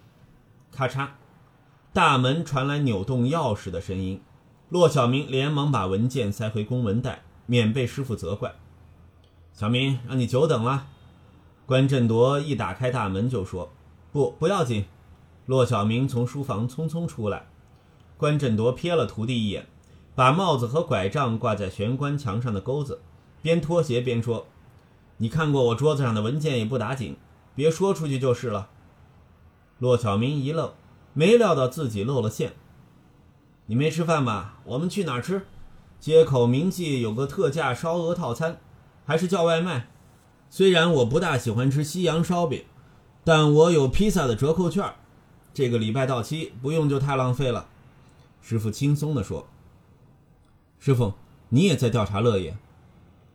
[0.70, 1.08] 咔嚓，
[1.94, 4.20] 大门传来扭动钥匙的声音。
[4.68, 8.52] 骆小明连忙把文件塞回公文袋，免被师傅责怪。
[9.52, 10.88] 小明，让你久等了。
[11.66, 13.70] 关振铎一打开大门就说
[14.10, 14.86] ：“不，不要紧。”
[15.46, 17.46] 骆小明从书房匆匆出来，
[18.16, 19.68] 关振铎瞥了徒弟一眼，
[20.16, 23.02] 把帽子和拐杖挂在玄关墙上的钩子，
[23.40, 24.48] 边脱鞋边说
[25.18, 27.16] ：“你看过我桌子上的文件也不打紧，
[27.54, 28.70] 别说出去就是了。”
[29.78, 30.72] 骆小明一愣，
[31.14, 32.52] 没料到自己露了馅。
[33.66, 34.58] “你没吃饭吧？
[34.64, 35.46] 我们去哪儿吃？
[35.98, 38.60] 街口明记有个特价烧鹅套餐，
[39.06, 39.88] 还是叫外卖？
[40.50, 42.64] 虽然我不大喜欢吃西洋烧饼，
[43.24, 44.84] 但我有披萨的折扣券。”
[45.54, 47.68] 这个礼拜到期，不用就太浪费了。”
[48.42, 49.46] 师傅轻松地说。
[50.78, 51.14] “师傅，
[51.48, 52.56] 你也在调查乐爷？”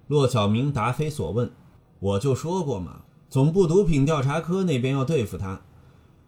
[0.08, 1.52] 骆小明答非所问。
[2.00, 5.62] “我就说过嘛，总部毒品调查科那边要对付他。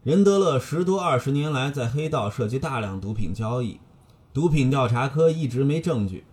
[0.04, 3.80] 任德乐十多二十年来在黑道涉及大量毒品交易，
[4.34, 6.24] 毒品调查科一直没证据，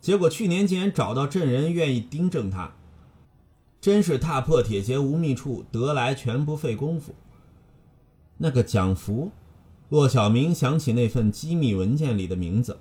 [0.00, 2.74] 结果去年竟然找到证人愿意盯正他，
[3.80, 7.16] 真是踏破铁鞋无觅处，得来全不费工夫。”
[8.38, 9.32] 那个蒋福，
[9.88, 12.78] 骆小明想起那份机密文件里的名字。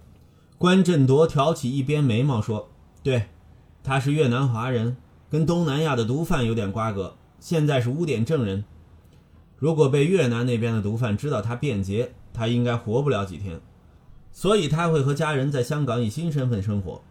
[0.59, 2.69] 关振铎挑起一边眉毛说
[3.01, 3.29] ：“对，
[3.83, 8.63] 他是越南华人，跟东南亚的毒贩有点瓜葛，现在是污点证人。
[9.57, 13.61] 如果被越南那边的毒贩知道他变节，他应该活不了几天。
[14.31, 17.01] 所以他会和家人在香港以新身份生活。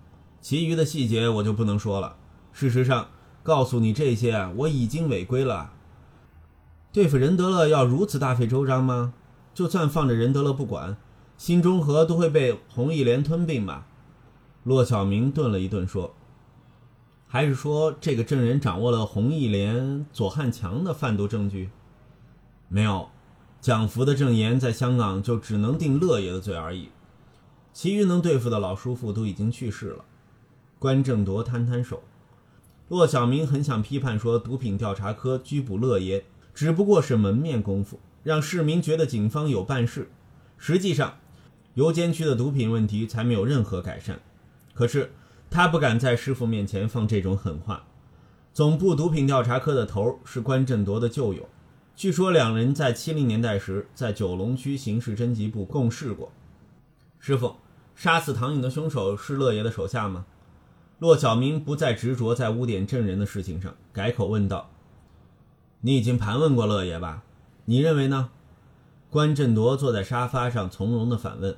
[0.40, 2.16] 其余的细节我就不能说了。
[2.52, 3.08] 事实上，
[3.42, 5.72] 告诉你这些，我已经违规了。”
[6.92, 9.14] 对付任德乐要如此大费周章吗？
[9.54, 10.96] 就算放着任德乐不管，
[11.38, 13.86] 新中和都会被红一连吞并吧？
[14.62, 16.14] 骆小明顿了一顿说
[17.26, 21.70] ：“还是说这个证人掌握了红一连、左汉强的贩毒证据？
[22.74, 23.08] 没有，
[23.60, 26.88] 蒋福的证言在香港就只能定乐爷的罪而已，
[27.72, 30.04] 其余能对付的老叔父都已经去世了。”
[30.80, 32.02] 关正铎摊摊手。
[32.88, 36.24] 骆小明很想批判说，毒品调查科拘捕乐爷。
[36.52, 40.10] 只不过是门面功夫，让市民觉得警方有办事。
[40.58, 41.18] 实际上，
[41.74, 44.18] 油尖区的毒品问题才没有任何改善。
[44.72, 45.12] 可是
[45.48, 47.84] 他不敢在师傅面前放这种狠话。
[48.52, 51.48] 总部毒品调查科的头是关振铎的旧友，
[51.96, 56.32] 据说两人在七零年代时在九龙区刑事侦缉部共事过。
[57.20, 57.54] 师傅，
[57.94, 60.26] 杀死唐颖的凶手是乐爷的手下吗？
[60.98, 64.70] 骆小明不再执着在污点证人的事情上，改口问道。
[65.82, 67.22] 你已经盘问过乐爷吧？
[67.66, 68.30] 你认为呢？
[69.08, 71.56] 关振铎坐在沙发上，从容地反问：“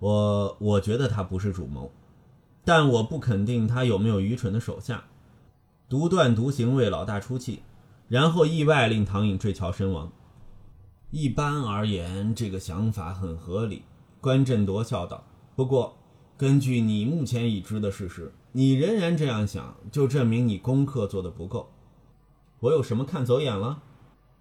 [0.00, 1.92] 我我觉得他不是主谋，
[2.64, 5.04] 但我不肯定他有没有愚蠢的手下，
[5.88, 7.62] 独断独行为老大出气，
[8.08, 10.10] 然后意外令唐颖坠桥身亡。
[11.10, 13.82] 一般而言，这个想法很合理。”
[14.20, 15.24] 关振铎笑道
[15.54, 15.96] ：“不过，
[16.36, 21.70] 根据你目前已知的事实，你仍然这样想，就证明你功课做得不够。”
[22.60, 23.82] 我有什么看走眼了？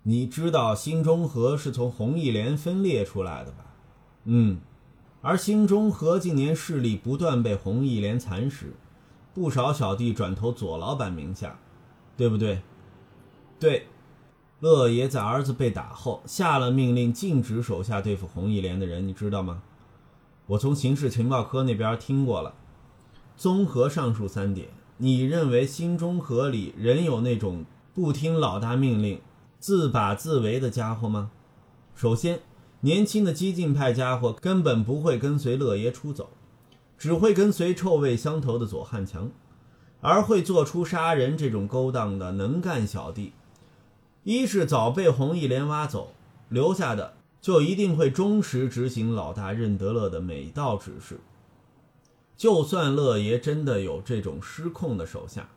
[0.04, 3.76] 你知道新中和是从红一连分裂出来的吧？
[4.26, 4.60] 嗯，
[5.22, 8.74] 而新中和近年势力不断被红一连蚕食，
[9.34, 11.60] 不少小弟转投左老板名下，
[12.16, 12.62] 对不对？
[13.64, 13.88] 对，
[14.60, 19.64] 乐爷在儿子被打后下了命令，禁止手下对付红一连的人，你知道吗？
[20.48, 22.56] 我从刑事情报科那边听过了。
[23.38, 27.64] 综合上述三点，你认为新中和里仍有那种？
[27.94, 29.22] 不听老大命令、
[29.62, 31.32] 自把自为的家伙吗？
[31.96, 32.42] 首先，
[32.82, 36.32] 年轻的激进派家伙根本不会跟随乐爷出走，
[36.98, 39.32] 只会跟随臭味相投的左汉强，
[40.02, 43.32] 而会做出杀人这种勾当的能干小弟。
[44.24, 46.14] 一是早被红一连挖走，
[46.50, 51.20] 留下的就一定会忠实执行老大任德乐的每道指示。
[52.38, 55.50] 就算乐爷真的有这种失控的手下，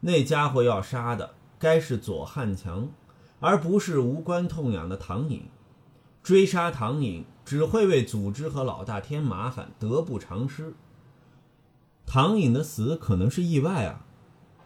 [0.00, 1.34] 那家伙要杀的。
[1.58, 2.88] 该是左汉强，
[3.38, 5.44] 而不是无关痛痒的唐颖。
[6.24, 10.74] 追杀唐颖只会为组织和老大添麻烦，得不偿失。
[12.04, 14.04] 唐颖的死可能是意外啊！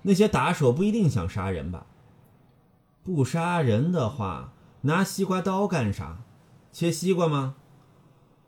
[0.02, 1.84] 那些打手不一定想杀人吧？
[3.06, 6.24] 不杀人的话，拿西瓜刀干啥？
[6.72, 7.54] 切西瓜吗？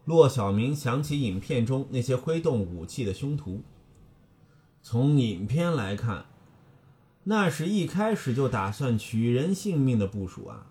[0.05, 3.63] 骆小明想起影片中那些挥动武器的凶徒。
[4.83, 6.27] 从影片来看，
[7.23, 10.67] 那是一开始就打算取人性命的部署啊！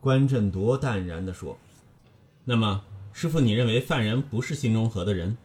[0.00, 1.56] 关振铎淡然地说
[2.44, 5.38] ：“那么，师傅，你认为犯人不是新中和的人？”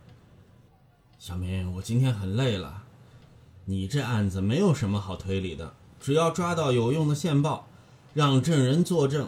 [1.19, 2.85] 小明，我今天很累了。
[3.65, 7.67] 你这案子没有什么好推理的，只要抓到有用的线报，
[8.15, 9.27] 让证人作证，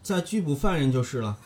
[0.00, 1.38] 再拘捕犯人就是了。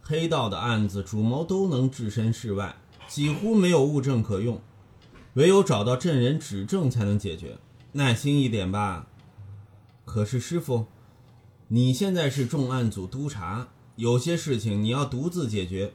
[0.00, 2.74] 黑道的案子主谋都能置身事外，
[3.06, 4.60] 几乎没有物证可用，
[5.34, 7.56] 唯有找到证人指证才能解决。
[7.92, 9.06] 耐心一点吧。
[10.04, 10.86] 可是师傅，
[11.68, 15.92] 你现在是重案组督察，有些事情你要独自解决，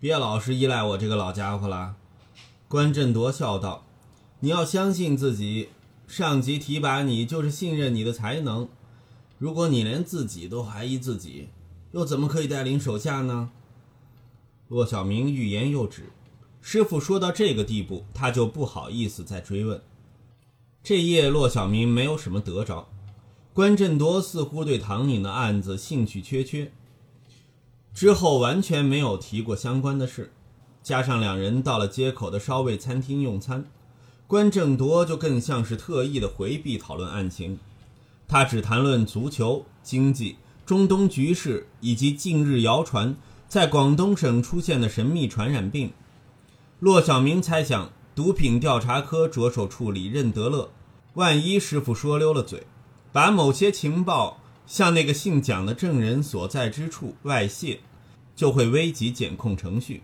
[0.00, 1.96] 别老是依赖我这个老家伙了。
[2.66, 3.84] 关振铎笑道
[4.40, 5.68] ：“你要相信自己，
[6.06, 8.66] 上级提拔你就是信任你的才能。
[9.44, 11.50] 如果你连自己都怀疑自己，
[11.92, 13.50] 又怎么可以带领手下呢？”
[14.68, 16.04] 骆小明欲言又止，
[16.62, 19.82] 师傅说到这个地步，他就不好意思再追问。
[20.82, 22.88] 这夜，骆小明没有什么得着。
[23.52, 26.72] 关振铎似乎对唐颖的案子兴趣缺缺，
[27.92, 30.32] 之后完全没有提过相关的事。
[30.82, 33.66] 加上两人到了街口的烧味餐厅用餐，
[34.26, 37.58] 关振铎就更像是特意的回避讨论案情，
[38.26, 43.14] 他只谈论足球、经济、中东局势以及近日谣传
[43.48, 45.92] 在广东省出现的神秘传染病。
[46.80, 50.70] 骆小明猜想，毒品调查科着手处理任德乐，
[51.14, 52.66] 万一师傅说溜了嘴，
[53.12, 57.80] 把某些情报向那个姓蒋的证人所在之处外泄，
[58.34, 60.02] 就会危及检控程序。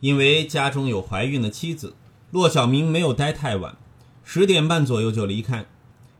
[0.00, 1.94] 因为家中有怀孕的妻子，
[2.30, 3.76] 骆小明没有待太晚，
[4.22, 5.66] 十点半左右就离开。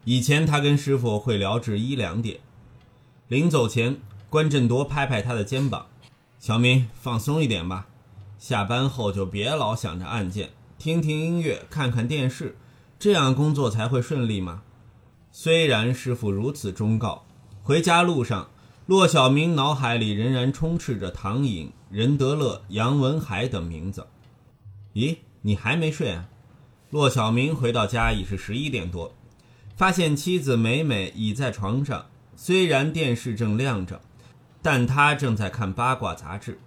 [0.05, 2.41] 以前他跟师傅会聊至一两点。
[3.29, 3.99] 临走前，
[4.29, 5.87] 关振铎拍拍他的肩膀
[6.39, 7.87] ：“小明，放松一点吧。
[8.39, 12.57] 下班后就别老想着案件，听听音乐，看看电视，
[12.99, 14.63] 这样工作才会顺利嘛。”
[15.33, 17.25] 虽然师傅如此忠告，
[17.63, 18.51] 回家路上。
[18.87, 24.07] 骆小明脑海里仍然充斥着唐颖、任德乐、杨文海等名字。
[24.93, 26.29] 咦，你还没睡啊？
[26.91, 29.15] 骆小明回到家已是十一点多，
[29.77, 32.07] 发现妻子美美倚在床上，
[32.37, 34.01] 虽然电视正亮着，
[34.63, 36.61] 但她正在看八卦杂志。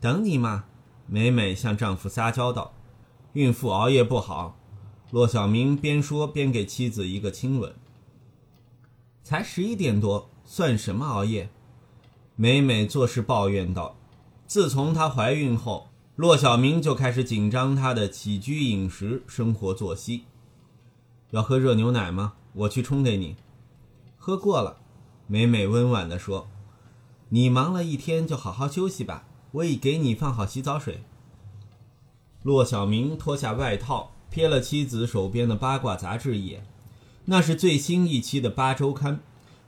[0.00, 0.64] 等你嘛，
[1.06, 2.74] 美美向丈夫撒娇道
[3.34, 4.58] ：“孕妇熬夜不好。”
[5.12, 7.72] 骆小明边说边给妻子一个亲吻。
[9.22, 10.30] 才十一点多。
[10.48, 11.50] 算什么熬夜？
[12.36, 13.96] 美美做事抱怨道
[14.46, 20.22] ：“自从她怀孕后，骆小明就开始紧张她的起居饮食、生活作息。
[21.30, 22.34] 要喝热牛奶吗？
[22.52, 23.36] 我去冲给你。
[24.16, 24.78] 喝过了。”
[25.28, 26.48] 美美温婉地说
[27.30, 29.24] ：“你忙了一天，就好好休息吧。
[29.52, 31.02] 我已给你放好洗澡水。”
[32.44, 36.64] 骆小明脱下外套，瞥了妻子手边的八卦杂志一眼，
[37.24, 39.16] 那是最新一期的《八周刊》。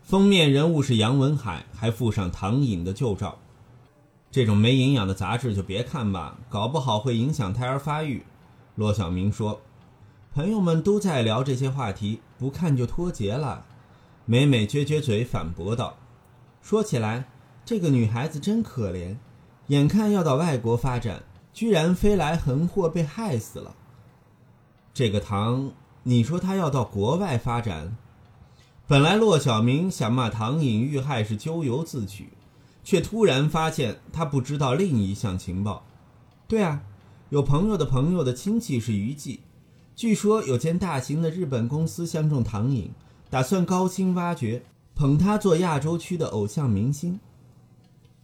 [0.00, 3.40] 封面人物是杨文海，还附上唐颖的旧照。
[4.30, 8.22] 这种没营养的杂志就别看吧，搞不好会影响胎儿发育。
[8.76, 9.60] 骆小明说
[10.38, 13.66] ：“朋友们都在聊这些话题，不看就脱节了。”
[14.24, 15.96] 美美撅撅嘴反驳道
[16.62, 17.24] ：“说起来，
[17.64, 19.16] 这个女孩子真可怜，
[19.66, 23.74] 眼看要到外国发展，居然飞来横祸被害死了。
[24.94, 25.72] 这个唐，
[26.04, 27.96] 你说她要到国外发展？”
[28.86, 32.28] 本来骆小明想骂唐颖遇害是咎由自取，
[32.84, 35.84] 却突然发现他不知道另一项情报。
[36.46, 36.82] 对啊，
[37.30, 39.40] 有朋友的朋友的亲戚是娱记，
[39.98, 42.92] 据说有间大型的日本公司相中唐颖，
[43.28, 44.62] 打算高薪挖掘，
[44.94, 47.18] 捧他做亚洲区的偶像明星。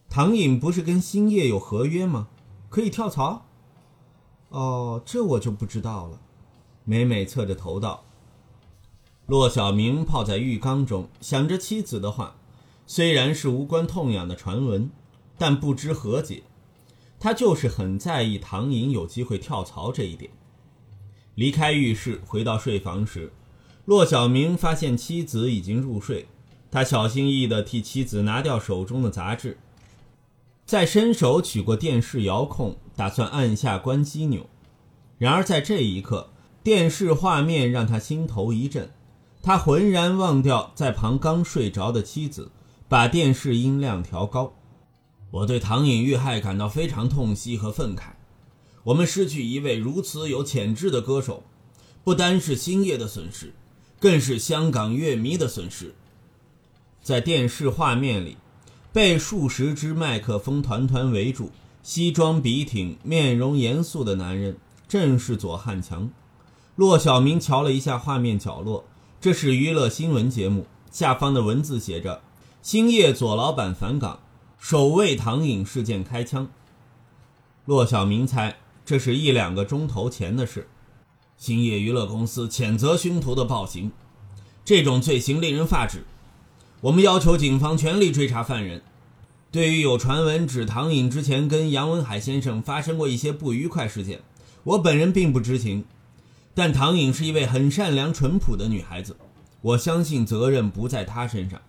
[0.08, 2.28] 唐颖不是跟星夜有合约吗？
[2.70, 3.46] 可以跳槽？
[4.50, 6.20] 哦，这我就不知道了。
[6.84, 8.04] 美美侧着头道。
[9.26, 12.36] 骆小明泡在浴缸中，想着妻子的话，
[12.86, 14.88] 虽然是无关痛痒的传闻，
[15.36, 16.44] 但不知何解，
[17.18, 20.30] 他就是很在意唐颖有机会跳槽这一点。
[21.34, 23.32] 离开浴室回到睡房时，
[23.84, 26.28] 骆小明发现妻子已经入睡，
[26.70, 29.58] 他小心翼翼地替妻子拿掉手中的杂志，
[30.64, 34.46] 再伸手取过电视遥控，打算按下关机钮。
[35.18, 36.30] 然而在这一刻，
[36.62, 38.90] 电视画面让他心头一震。
[39.42, 42.50] 他浑然忘掉在旁刚睡着的妻子，
[42.88, 44.54] 把电视音量调高。
[45.30, 48.13] 我对唐颖遇害感到非常痛惜和愤慨。
[48.84, 51.42] 我们失去一位如此有潜质的歌手，
[52.04, 53.54] 不单是星夜的损失，
[53.98, 55.94] 更是香港乐迷的损失。
[57.02, 58.36] 在电视画面里，
[58.92, 61.50] 被数十只麦克风团团围住，
[61.82, 66.10] 西装笔挺、面容严肃的男人，正是左汉强。
[66.76, 68.84] 骆小明瞧了一下画面角落，
[69.18, 72.20] 这是娱乐新闻节目，下方的文字写着
[72.60, 74.20] ：“星夜左老板返岗，
[74.58, 76.48] 首位唐颖事件开枪。”
[77.64, 80.68] 骆小明猜这是一两个钟头前的事。
[81.36, 83.90] 星夜娱乐公司谴责凶徒的暴行，
[84.64, 86.04] 这种罪行令人发指。
[86.80, 88.82] 我们要求警方全力追查犯人。
[89.50, 94.20] 对于有传闻指唐颖之前跟杨文海先生发生过一些不愉快事件，
[94.64, 95.84] 我本人并不知情。
[96.54, 99.16] 但唐颖是一位很善良、淳朴的女孩子，
[99.60, 101.60] 我相信责任不在她身上。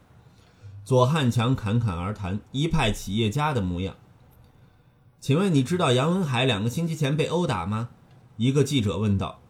[0.84, 3.95] 左汉强侃侃而谈，一派企业家的模样。
[5.26, 7.89] 请问你知道杨文海两个星期前被殴打吗？
[8.38, 9.41] 一个记者问道。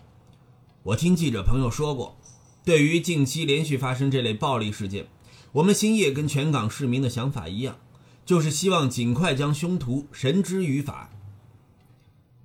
[0.84, 2.17] 我听记者朋友说过，
[2.63, 5.07] 对于近期连续发生这类暴力事件，
[5.51, 7.78] 我们兴业跟全港市民的想法一样，
[8.26, 11.09] 就是希望尽快将凶徒绳之于法。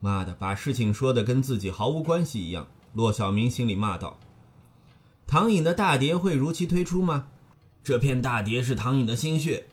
[0.00, 2.66] 妈的，把事情说的跟自己毫无关系一样。
[2.94, 4.18] 骆小明心里骂道
[5.28, 7.28] ：“唐颖的大碟会如期推出吗？
[7.84, 9.66] 这片大碟是唐颖的心血。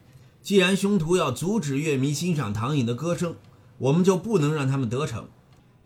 [0.43, 3.35] 既然凶徒要阻止乐迷欣赏唐颖的歌声，
[3.77, 5.27] 我们就不能让他们得逞。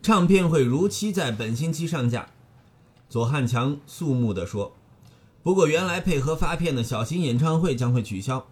[0.02, 2.30] 唱片会如期在本星期上架。”
[3.10, 4.74] 左汉强肃穆地说
[5.44, 8.48] ：“不过，原来配合发片的小型演唱会将会取消。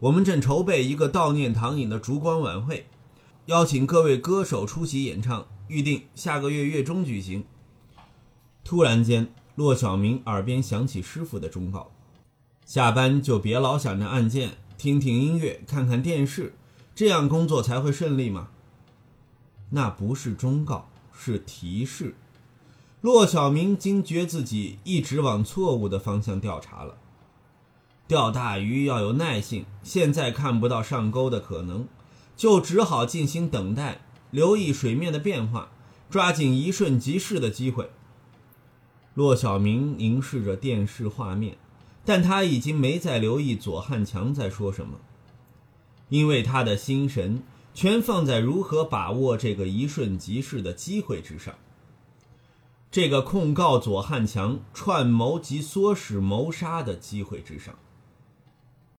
[0.00, 2.86] 我们正筹备一个悼念唐颖的烛光晚会，
[3.46, 7.44] 邀请各位歌手出席演唱，预定下个月月中举行。”
[8.62, 11.90] 突然间，骆小明耳边响起师傅的忠告
[12.66, 16.54] ：“下班就别老想着按键，听听音乐，看看电视，
[16.94, 18.48] 这样工作才会顺利嘛。”
[19.74, 22.14] 那不是忠告，是提示。
[23.00, 26.96] 骆小明惊觉自己一直往错误的方向调查了。
[28.06, 31.88] 钓大鱼要有耐性，现在看不到上钩的可能，
[32.36, 35.70] 就只好静心等待，留意水面的变化，
[36.08, 37.90] 抓紧一瞬即逝的机会。
[39.14, 41.56] 骆小明凝视着电视画面，
[42.04, 45.00] 但他已经没再留意左汉强在说什么，
[46.10, 47.42] 因为他的心神
[47.74, 51.54] 全放在如何把握这个一瞬即逝的机会之上。
[52.90, 57.74] 这个控告左汉强串谋及唆使谋杀的机会之上。